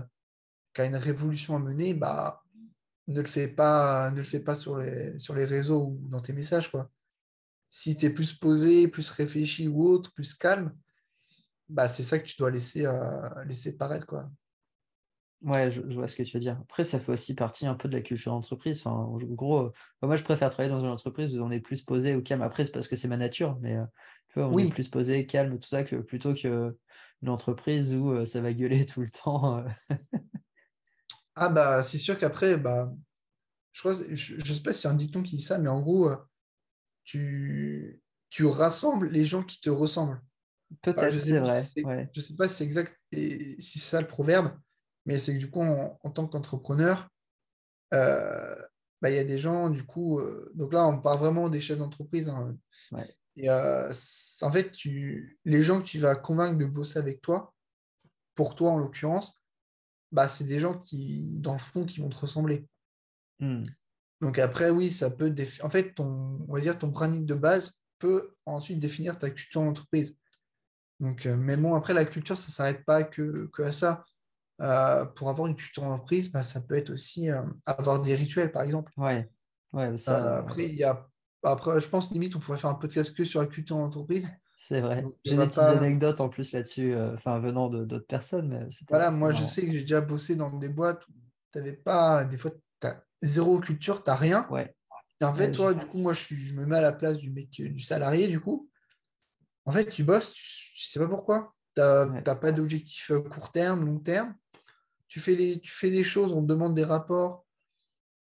qui 0.73 0.81
a 0.81 0.85
une 0.85 0.95
révolution 0.95 1.57
à 1.57 1.59
mener, 1.59 1.93
bah 1.93 2.41
ne 3.07 3.19
le 3.21 3.27
fais 3.27 3.49
pas, 3.49 4.09
ne 4.11 4.17
le 4.17 4.23
fais 4.23 4.39
pas 4.39 4.55
sur 4.55 4.77
les, 4.77 5.19
sur 5.19 5.35
les 5.35 5.43
réseaux 5.43 5.87
ou 5.87 6.07
dans 6.07 6.21
tes 6.21 6.31
messages, 6.31 6.71
quoi. 6.71 6.89
Si 7.69 7.97
tu 7.97 8.05
es 8.05 8.09
plus 8.09 8.33
posé, 8.33 8.87
plus 8.87 9.09
réfléchi 9.09 9.67
ou 9.67 9.85
autre, 9.85 10.13
plus 10.13 10.33
calme, 10.33 10.73
bah 11.69 11.87
c'est 11.87 12.03
ça 12.03 12.19
que 12.19 12.25
tu 12.25 12.35
dois 12.37 12.51
laisser, 12.51 12.85
euh, 12.85 13.43
laisser 13.45 13.77
paraître, 13.77 14.05
quoi. 14.07 14.29
Ouais, 15.41 15.71
je, 15.71 15.81
je 15.89 15.93
vois 15.95 16.07
ce 16.09 16.17
que 16.17 16.23
tu 16.23 16.33
veux 16.35 16.41
dire. 16.41 16.57
Après, 16.61 16.83
ça 16.83 16.99
fait 16.99 17.13
aussi 17.13 17.33
partie 17.33 17.65
un 17.65 17.73
peu 17.75 17.87
de 17.87 17.95
la 17.95 18.01
culture 18.01 18.33
d'entreprise. 18.33 18.79
Enfin, 18.79 18.91
en 18.91 19.17
gros, 19.19 19.67
euh, 19.67 19.71
moi, 20.01 20.17
je 20.17 20.23
préfère 20.23 20.49
travailler 20.49 20.69
dans 20.73 20.81
une 20.83 20.89
entreprise 20.91 21.37
où 21.37 21.41
on 21.41 21.49
est 21.51 21.61
plus 21.61 21.81
posé 21.81 22.13
ou 22.15 22.21
calme. 22.21 22.41
Après, 22.41 22.65
c'est 22.65 22.71
parce 22.73 22.89
que 22.89 22.97
c'est 22.97 23.07
ma 23.07 23.15
nature, 23.15 23.57
mais 23.61 23.77
euh, 23.77 23.85
tu 24.33 24.39
vois, 24.39 24.49
on 24.49 24.59
est 24.59 24.67
Oui, 24.67 24.69
plus 24.69 24.89
posé, 24.89 25.25
calme, 25.25 25.57
tout 25.57 25.67
ça, 25.67 25.85
que 25.85 25.95
plutôt 25.95 26.33
que 26.33 26.77
une 27.21 27.29
entreprise 27.29 27.95
où 27.95 28.25
ça 28.25 28.41
va 28.41 28.51
gueuler 28.53 28.85
tout 28.85 28.99
le 29.01 29.09
temps. 29.09 29.63
ah 31.35 31.49
bah 31.49 31.81
c'est 31.81 31.97
sûr 31.97 32.17
qu'après, 32.17 32.57
bah, 32.57 32.91
je 33.73 33.81
crois, 33.81 33.93
je, 33.93 34.35
je 34.39 34.53
sais 34.53 34.63
pas 34.63 34.73
si 34.73 34.81
c'est 34.83 34.87
un 34.89 34.95
dicton 34.95 35.23
qui 35.23 35.37
dit 35.37 35.43
ça, 35.43 35.59
mais 35.59 35.69
en 35.69 35.81
gros, 35.81 36.09
tu, 37.05 38.03
tu 38.29 38.45
rassembles 38.45 39.09
les 39.09 39.25
gens 39.25 39.43
qui 39.43 39.61
te 39.61 39.69
ressemblent. 39.69 40.21
Enfin, 40.95 41.09
je 41.09 41.17
Peut-être, 41.17 41.19
sais 41.19 41.29
c'est 41.31 41.41
pas 41.41 41.61
si 41.61 41.71
c'est 41.75 41.85
Ouais, 41.85 42.09
je 42.13 42.21
sais 42.21 42.33
pas 42.35 42.47
si 42.47 42.55
c'est 42.55 42.63
exact 42.63 42.95
et 43.11 43.55
si 43.59 43.79
c'est 43.79 43.89
ça 43.89 44.01
le 44.01 44.07
proverbe, 44.07 44.51
mais 45.05 45.17
c'est 45.19 45.33
que 45.33 45.39
du 45.39 45.49
coup, 45.49 45.61
en, 45.61 45.97
en 46.03 46.09
tant 46.11 46.27
qu'entrepreneur, 46.27 47.09
euh, 47.93 48.55
bah, 49.01 49.09
il 49.09 49.15
y 49.15 49.19
a 49.19 49.23
des 49.23 49.39
gens, 49.39 49.69
du 49.69 49.83
coup, 49.83 50.19
euh, 50.19 50.51
donc 50.55 50.73
là, 50.73 50.87
on 50.87 50.99
parle 50.99 51.19
vraiment 51.19 51.49
des 51.49 51.61
chefs 51.61 51.77
d'entreprise. 51.77 52.29
hein. 52.29 52.55
ouais, 52.91 53.07
et 53.35 53.49
euh, 53.49 53.91
en 54.41 54.51
fait, 54.51 54.71
tu, 54.71 55.39
les 55.45 55.63
gens 55.63 55.79
que 55.79 55.85
tu 55.85 55.97
vas 55.99 56.15
convaincre 56.15 56.57
de 56.57 56.65
bosser 56.65 56.99
avec 56.99 57.21
toi, 57.21 57.53
pour 58.35 58.55
toi 58.55 58.71
en 58.71 58.77
l'occurrence, 58.77 59.41
bah, 60.11 60.27
c'est 60.27 60.43
des 60.45 60.59
gens 60.59 60.77
qui, 60.79 61.39
dans 61.39 61.53
le 61.53 61.59
fond, 61.59 61.85
qui 61.85 61.99
vont 62.01 62.09
te 62.09 62.17
ressembler. 62.17 62.67
Hmm. 63.39 63.63
Donc 64.21 64.37
après, 64.39 64.69
oui, 64.69 64.89
ça 64.89 65.09
peut 65.09 65.29
définir. 65.29 65.65
En 65.65 65.69
fait, 65.69 65.93
ton, 65.93 66.45
on 66.47 66.53
va 66.53 66.59
dire 66.59 66.77
ton 66.77 66.87
branding 66.87 67.25
de 67.25 67.35
base 67.35 67.81
peut 67.99 68.35
ensuite 68.45 68.79
définir 68.79 69.17
ta 69.17 69.29
culture 69.29 69.61
d'entreprise. 69.61 70.17
Donc, 70.99 71.25
euh, 71.25 71.35
mais 71.37 71.57
bon, 71.57 71.75
après, 71.75 71.93
la 71.93 72.05
culture, 72.05 72.37
ça 72.37 72.47
ne 72.47 72.51
s'arrête 72.51 72.85
pas 72.85 73.03
que, 73.03 73.47
que 73.53 73.63
à 73.63 73.71
ça. 73.71 74.03
Euh, 74.61 75.05
pour 75.05 75.29
avoir 75.29 75.47
une 75.47 75.55
culture 75.55 75.83
d'entreprise, 75.83 76.31
bah, 76.31 76.43
ça 76.43 76.61
peut 76.61 76.75
être 76.75 76.91
aussi 76.91 77.29
euh, 77.31 77.43
avoir 77.65 78.01
des 78.01 78.15
rituels, 78.15 78.51
par 78.51 78.63
exemple. 78.63 78.91
ouais, 78.97 79.29
ouais, 79.73 79.97
ça, 79.97 80.39
après, 80.39 80.65
il 80.65 80.75
y 80.75 80.83
a, 80.83 81.07
après, 81.43 81.79
je 81.79 81.87
pense 81.87 82.11
limite, 82.11 82.35
on 82.35 82.39
pourrait 82.39 82.57
faire 82.57 82.69
un 82.69 82.75
podcast 82.75 83.15
que 83.15 83.23
sur 83.23 83.41
la 83.41 83.47
culture 83.47 83.77
d'entreprise. 83.77 84.27
c'est 84.55 84.81
vrai. 84.81 85.05
J'ai 85.23 85.37
des 85.37 85.47
petites 85.47 85.55
pas. 85.55 85.71
anecdotes 85.71 86.19
en 86.21 86.29
plus 86.29 86.51
là-dessus, 86.51 86.95
enfin, 87.15 87.39
venant 87.39 87.69
de 87.69 87.85
d'autres 87.85 88.07
personnes, 88.07 88.49
mais 88.49 88.67
Voilà, 88.89 89.11
moi, 89.11 89.31
je 89.31 89.43
sais 89.45 89.65
que 89.65 89.71
j'ai 89.71 89.81
déjà 89.81 90.01
bossé 90.01 90.35
dans 90.35 90.51
des 90.57 90.69
boîtes 90.69 91.07
où 91.07 91.11
tu 91.51 91.57
n'avais 91.57 91.73
pas. 91.73 92.25
Des 92.25 92.37
fois, 92.37 92.51
tu 92.81 92.87
as 92.87 93.03
zéro 93.21 93.59
culture, 93.59 94.03
tu 94.03 94.09
n'as 94.09 94.15
rien. 94.15 94.49
Ouais, 94.49 94.73
Et 95.21 95.25
en 95.25 95.35
fait, 95.35 95.47
ouais, 95.47 95.53
je- 95.53 95.57
toi, 95.57 95.73
du 95.73 95.85
coup, 95.85 95.97
moi, 95.99 96.13
je, 96.13 96.21
suis- 96.25 96.37
je 96.37 96.53
me 96.55 96.65
mets 96.65 96.77
à 96.77 96.81
la 96.81 96.93
place 96.93 97.17
du 97.17 97.31
mec, 97.31 97.49
du 97.51 97.81
salarié, 97.81 98.27
du 98.27 98.39
coup. 98.39 98.68
En 99.69 99.71
fait, 99.71 99.87
tu 99.87 100.03
bosses, 100.03 100.31
tu, 100.33 100.73
tu 100.73 100.87
sais 100.87 100.99
pas 100.99 101.07
pourquoi. 101.07 101.53
Tu 101.75 101.81
n'as 101.81 102.07
ouais, 102.09 102.23
pas 102.35 102.51
d'objectif 102.51 103.11
euh, 103.11 103.19
court 103.21 103.51
terme, 103.51 103.85
long 103.85 103.99
terme. 103.99 104.35
Tu 105.07 105.19
fais, 105.19 105.35
les, 105.35 105.59
tu 105.61 105.71
fais 105.71 105.91
des 105.91 106.03
choses, 106.03 106.33
on 106.33 106.41
te 106.41 106.47
demande 106.47 106.73
des 106.73 106.83
rapports, 106.83 107.45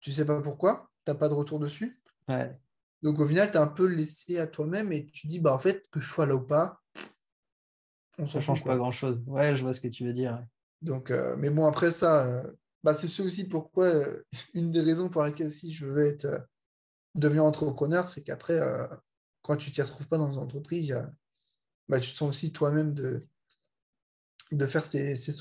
tu 0.00 0.11
sais 0.12 0.24
pas 0.24 0.40
pourquoi, 0.42 0.90
tu 1.04 1.12
n'as 1.12 1.16
pas 1.16 1.28
de 1.28 1.35
retour 1.35 1.61
dessus. 1.61 2.02
ouais, 2.28 2.59
Donc 3.02 3.20
au 3.20 3.26
final, 3.28 3.48
tu 3.48 3.59
es 3.59 3.61
un 3.61 3.68
peu 3.68 3.87
laissé 3.87 4.38
à 4.40 4.48
toi-même 4.48 4.92
et 4.92 5.06
tu 5.06 5.28
dis, 5.28 5.38
bah 5.38 5.54
en 5.54 5.59
fait, 5.59 5.88
que 5.90 6.00
je 6.00 6.09
sois 6.09 6.26
là 6.26 6.35
ou 6.35 6.40
pas, 6.40 6.82
on 8.18 8.26
ça 8.26 8.32
s'en 8.32 8.40
change 8.40 8.64
pas 8.64 8.76
grand-chose. 8.76 9.22
Ouais, 9.26 9.54
je 9.54 9.62
vois 9.62 9.72
ce 9.72 9.80
que 9.80 9.88
tu 9.88 10.04
veux 10.04 10.12
dire. 10.12 10.44
Donc, 10.82 11.12
euh, 11.12 11.37
mais 11.38 11.50
bon, 11.50 11.66
après 11.66 11.92
ça, 11.92 12.26
euh, 12.26 12.42
bah, 12.82 12.94
c'est 12.94 13.09
ce 13.09 13.22
aussi 13.22 13.44
pourquoi, 13.48 13.87
euh, 13.87 14.22
une 14.54 14.70
des 14.70 14.80
raisons 14.80 15.09
pour 15.09 15.22
laquelle 15.22 15.46
aussi 15.48 15.72
je 15.72 15.87
veux 15.87 16.06
être, 16.06 16.26
devenir 17.14 17.44
entrepreneur, 17.44 18.09
c'est 18.09 18.22
qu'après, 18.22 18.61
quand 19.42 19.56
tu 19.56 19.70
t'y 19.70 19.82
retrouves 19.82 20.09
pas 20.09 20.18
dans 20.18 20.32
une 20.32 20.38
entreprise, 20.40 20.88
il 20.88 20.90
y 20.90 20.94
a- 20.94 21.11
bah, 21.88 22.01
tu 22.01 22.11
te 22.12 22.16
sens 22.16 22.29
aussi 22.31 22.53
toi-même 22.53 22.94
de, 22.94 23.27
de 24.53 24.66
faire 24.66 24.85
ces, 24.85 25.14
ces, 25.16 25.33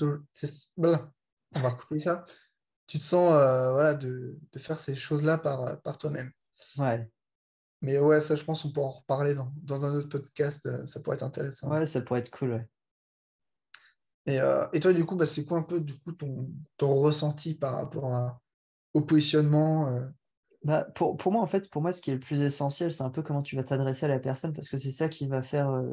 Bah, 0.76 1.12
on 1.54 1.60
va 1.60 1.70
couper 1.72 2.00
ça. 2.00 2.24
Tu 2.86 2.98
te 2.98 3.04
sens 3.04 3.32
euh, 3.32 3.72
voilà, 3.72 3.94
de, 3.94 4.38
de 4.52 4.58
faire 4.58 4.78
ces 4.78 4.94
choses-là 4.94 5.38
par, 5.38 5.80
par 5.82 5.98
toi-même. 5.98 6.30
Ouais, 6.78 7.10
Mais 7.82 7.98
ouais, 7.98 8.20
ça, 8.20 8.36
je 8.36 8.44
pense 8.44 8.62
qu'on 8.62 8.72
pourra 8.72 8.86
en 8.88 8.90
reparler 8.90 9.34
dans, 9.34 9.52
dans 9.56 9.84
un 9.84 9.94
autre 9.94 10.08
podcast. 10.08 10.66
euh, 10.66 10.84
ça 10.86 11.00
pourrait 11.00 11.16
être 11.16 11.22
intéressant. 11.22 11.70
ouais, 11.70 11.86
ça 11.86 12.00
pourrait 12.02 12.20
être 12.20 12.30
cool. 12.30 12.52
ouais. 12.52 12.68
Et, 14.26 14.40
euh, 14.40 14.66
et 14.72 14.80
toi, 14.80 14.92
du 14.92 15.04
coup, 15.04 15.16
bah, 15.16 15.26
c'est 15.26 15.44
quoi 15.44 15.58
un 15.58 15.62
peu 15.62 15.80
du 15.80 15.96
coup, 15.98 16.12
ton, 16.12 16.50
ton 16.76 16.94
ressenti 16.94 17.54
par 17.54 17.74
rapport 17.74 18.12
à- 18.14 18.40
au 18.94 19.00
positionnement 19.02 19.88
euh, 19.88 20.06
Bah, 20.66 20.84
pour, 20.96 21.30
moi, 21.30 21.40
en 21.42 21.46
fait, 21.46 21.70
pour 21.70 21.80
moi, 21.80 21.92
ce 21.92 22.02
qui 22.02 22.10
est 22.10 22.14
le 22.14 22.18
plus 22.18 22.42
essentiel, 22.42 22.92
c'est 22.92 23.04
un 23.04 23.10
peu 23.10 23.22
comment 23.22 23.40
tu 23.40 23.54
vas 23.54 23.62
t'adresser 23.62 24.06
à 24.06 24.08
la 24.08 24.18
personne, 24.18 24.52
parce 24.52 24.68
que 24.68 24.78
c'est 24.78 24.90
ça 24.90 25.08
qui 25.08 25.28
va 25.28 25.40
faire 25.40 25.70
euh, 25.70 25.92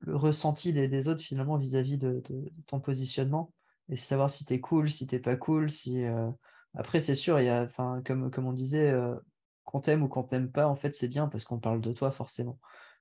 le, 0.00 0.16
ressenti 0.16 0.72
des, 0.72 1.06
autres 1.06 1.22
finalement 1.22 1.56
vis-à-vis 1.56 1.98
de, 1.98 2.20
ton 2.66 2.80
positionnement. 2.80 3.52
Et 3.88 3.94
c'est 3.94 4.06
savoir 4.06 4.28
si 4.28 4.44
tu 4.44 4.54
es 4.54 4.60
cool, 4.60 4.90
si 4.90 5.06
t'es 5.06 5.20
pas 5.20 5.36
cool, 5.36 5.70
si. 5.70 6.02
euh, 6.02 6.28
Après, 6.74 7.00
c'est 7.00 7.14
sûr, 7.14 7.38
il 7.38 7.46
y 7.46 7.48
a, 7.48 7.68
comme, 8.04 8.32
comme 8.32 8.46
on 8.48 8.52
disait, 8.52 8.90
euh, 8.90 9.14
qu'on 9.62 9.78
t'aime 9.80 10.02
ou 10.02 10.08
qu'on 10.08 10.24
t'aime 10.24 10.50
pas, 10.50 10.66
en 10.66 10.74
fait, 10.74 10.92
c'est 10.96 11.06
bien 11.06 11.28
parce 11.28 11.44
qu'on 11.44 11.60
parle 11.60 11.80
de 11.80 11.92
toi 11.92 12.10
forcément. 12.10 12.58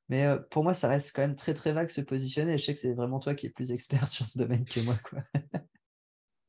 Mais 0.07 0.27
pour 0.51 0.63
moi, 0.63 0.75
ça 0.75 0.87
reste 0.87 1.15
quand 1.15 1.23
même 1.23 1.35
très 1.35 1.55
très 1.55 1.73
vague 1.73 1.89
se 1.89 2.01
positionner. 2.01 2.53
Et 2.53 2.57
je 2.59 2.65
sais 2.65 2.73
que 2.75 2.79
c'est 2.79 2.93
vraiment 2.93 3.19
toi 3.19 3.33
qui 3.33 3.47
es 3.47 3.49
plus 3.49 3.71
expert 3.71 4.07
sur 4.07 4.27
ce 4.27 4.37
domaine 4.37 4.65
que 4.65 4.81
moi. 4.81 4.95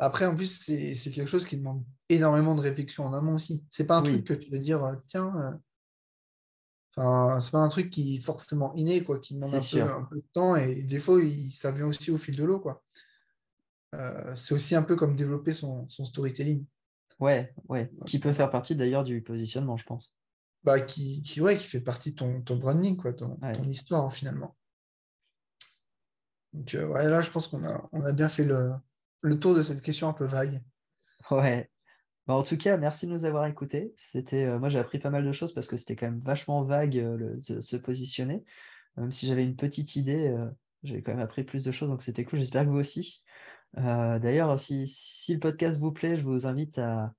Après, 0.03 0.27
en 0.27 0.35
plus, 0.35 0.51
c'est 0.51 1.11
quelque 1.13 1.29
chose 1.29 1.47
qui 1.47 1.57
demande 1.57 1.85
énormément 2.09 2.57
de 2.57 2.61
réflexion 2.61 3.07
en 3.07 3.13
amont 3.13 3.37
aussi. 3.37 3.63
C'est 3.71 3.87
pas 3.87 3.99
un 3.99 4.03
truc 4.03 4.25
que 4.25 4.35
tu 4.35 4.51
veux 4.51 4.59
dire, 4.59 4.83
euh, 4.83 4.97
tiens, 5.07 5.33
euh, 5.37 5.53
enfin, 6.97 7.39
c'est 7.39 7.53
pas 7.53 7.61
un 7.61 7.69
truc 7.69 7.89
qui 7.89 8.17
est 8.17 8.19
forcément 8.19 8.75
inné, 8.75 9.05
quoi, 9.05 9.21
qui 9.21 9.35
demande 9.35 9.55
un 9.55 10.03
peu, 10.11 10.17
de 10.17 10.27
temps 10.33 10.57
et 10.57 10.83
des 10.83 10.99
fois, 10.99 11.21
ça 11.53 11.71
vient 11.71 11.87
aussi 11.87 12.11
au 12.11 12.19
fil 12.19 12.35
de 12.35 12.43
l'eau, 12.43 12.59
quoi. 12.59 12.83
Euh, 13.95 14.35
c'est 14.35 14.55
aussi 14.55 14.75
un 14.75 14.83
peu 14.83 14.97
comme 14.97 15.15
développer 15.15 15.53
son, 15.53 15.89
storytelling. 15.89 16.65
Ouais, 17.21 17.55
ouais, 17.69 17.89
qui 18.05 18.19
peut 18.19 18.33
faire 18.33 18.51
partie 18.51 18.75
d'ailleurs 18.75 19.05
du 19.05 19.23
positionnement, 19.23 19.77
je 19.77 19.85
pense. 19.85 20.17
Bah, 20.65 20.81
qui, 20.81 21.23
qui, 21.23 21.41
ouais, 21.41 21.57
qui 21.57 21.69
fait 21.69 21.81
partie 21.81 22.11
de 22.11 22.17
ton, 22.17 22.43
ton 22.43 22.57
branding, 22.57 22.97
quoi, 22.97 23.13
ton, 23.13 23.37
ton 23.37 23.63
histoire, 23.63 24.13
finalement. 24.13 24.57
Donc, 26.53 26.73
ouais, 26.73 27.09
là, 27.09 27.21
je 27.21 27.31
pense 27.31 27.47
qu'on 27.47 27.65
a, 27.65 27.89
on 27.93 28.05
a 28.05 28.11
bien 28.11 28.29
fait 28.29 28.45
le, 28.45 28.73
le 29.23 29.39
tour 29.39 29.55
de 29.55 29.63
cette 29.63 29.83
question 29.83 30.09
un 30.09 30.13
peu 30.13 30.27
vague. 30.27 30.63
Ouais. 31.31 31.71
Bah, 32.27 32.35
en 32.35 32.43
tout 32.43 32.57
cas, 32.57 32.77
merci 32.77 33.07
de 33.07 33.13
nous 33.13 33.25
avoir 33.25 33.47
écoutés. 33.47 33.95
C'était, 33.97 34.45
euh, 34.45 34.59
moi, 34.59 34.69
j'ai 34.69 34.79
appris 34.79 34.99
pas 34.99 35.11
mal 35.11 35.25
de 35.25 35.33
choses 35.33 35.53
parce 35.53 35.67
que 35.67 35.77
c'était 35.77 35.97
quand 35.97 36.07
même 36.07 36.21
vachement 36.21 36.63
vague 36.63 36.97
euh, 36.99 37.37
de 37.49 37.61
se 37.61 37.77
positionner. 37.77 38.45
Même 38.97 39.13
si 39.13 39.27
j'avais 39.27 39.45
une 39.45 39.57
petite 39.57 39.97
idée, 39.97 40.29
euh, 40.29 40.49
j'ai 40.85 41.03
quand 41.03 41.13
même 41.13 41.21
appris 41.21 41.45
plus 41.45 41.65
de 41.65 41.73
choses, 41.73 41.89
donc 41.89 42.03
c'était 42.03 42.25
cool. 42.25 42.39
J'espère 42.39 42.65
que 42.65 42.71
vous 42.71 42.79
aussi. 42.79 43.25
D'ailleurs, 43.75 44.59
si, 44.61 44.85
le 45.31 45.39
podcast 45.39 45.81
vous 45.81 45.93
plaît, 45.93 46.19
je 46.19 46.23
vous 46.25 46.47
invite 46.47 46.79
à, 46.79 47.15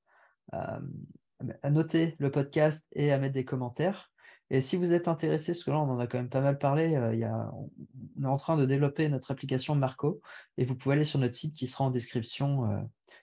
noter 1.70 2.16
le 2.20 2.30
podcast 2.32 2.88
et 2.94 3.12
à 3.12 3.18
mettre 3.18 3.34
des 3.34 3.46
commentaires. 3.46 4.13
Et 4.50 4.62
si 4.62 4.78
vous 4.78 4.94
êtes 4.94 5.08
intéressé, 5.08 5.54
parce 5.54 5.64
que 5.64 5.72
là, 5.72 5.80
on 5.80 5.90
en 5.90 6.00
a 6.00 6.08
quand 6.08 6.18
même 6.18 6.30
pas 6.30 6.42
mal 6.42 6.58
parlé, 6.58 6.96
euh, 6.96 7.16
il 7.16 7.26
on 7.26 8.24
est 8.24 8.28
en 8.28 8.38
train 8.38 8.58
de 8.58 8.66
développer 8.66 9.10
notre 9.10 9.32
application 9.32 9.76
Marco 9.76 10.22
et 10.58 10.66
vous 10.66 10.76
pouvez 10.76 10.96
aller 10.96 11.04
sur 11.06 11.20
notre 11.20 11.36
site 11.36 11.56
qui 11.56 11.68
sera 11.68 11.86
en 11.86 11.90
description, 11.90 12.70
euh, 12.70 12.82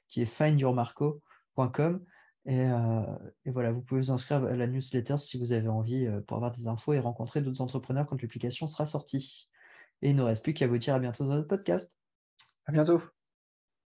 qui 0.09 0.23
est 0.23 0.27
findyourmarco.com. 0.27 2.05
Euh, 2.49 3.03
et, 3.45 3.51
voilà, 3.51 3.71
vous 3.71 3.83
pouvez 3.83 4.01
vous 4.01 4.11
inscrire 4.11 4.45
à 4.45 4.57
la 4.57 4.67
newsletter 4.67 5.19
si 5.19 5.39
vous 5.39 5.53
avez 5.53 5.69
envie 5.69 6.09
pour 6.27 6.37
avoir 6.37 6.51
des 6.51 6.67
infos 6.69 6.95
et 6.95 6.99
rencontrer 6.99 7.43
d'autres 7.43 7.61
entrepreneurs 7.61 8.07
quand 8.07 8.21
l'application 8.21 8.67
sera 8.67 8.87
sortie. 8.87 9.49
Et 10.03 10.11
il 10.11 10.17
ne 10.17 10.23
reste 10.23 10.43
plus 10.43 10.55
qu'à 10.55 10.67
vous 10.67 10.79
dire 10.79 10.95
à 10.95 10.99
bientôt 10.99 11.25
dans 11.25 11.35
notre 11.35 11.49
podcast. 11.49 11.97
À 12.67 12.73
bientôt. 12.73 13.01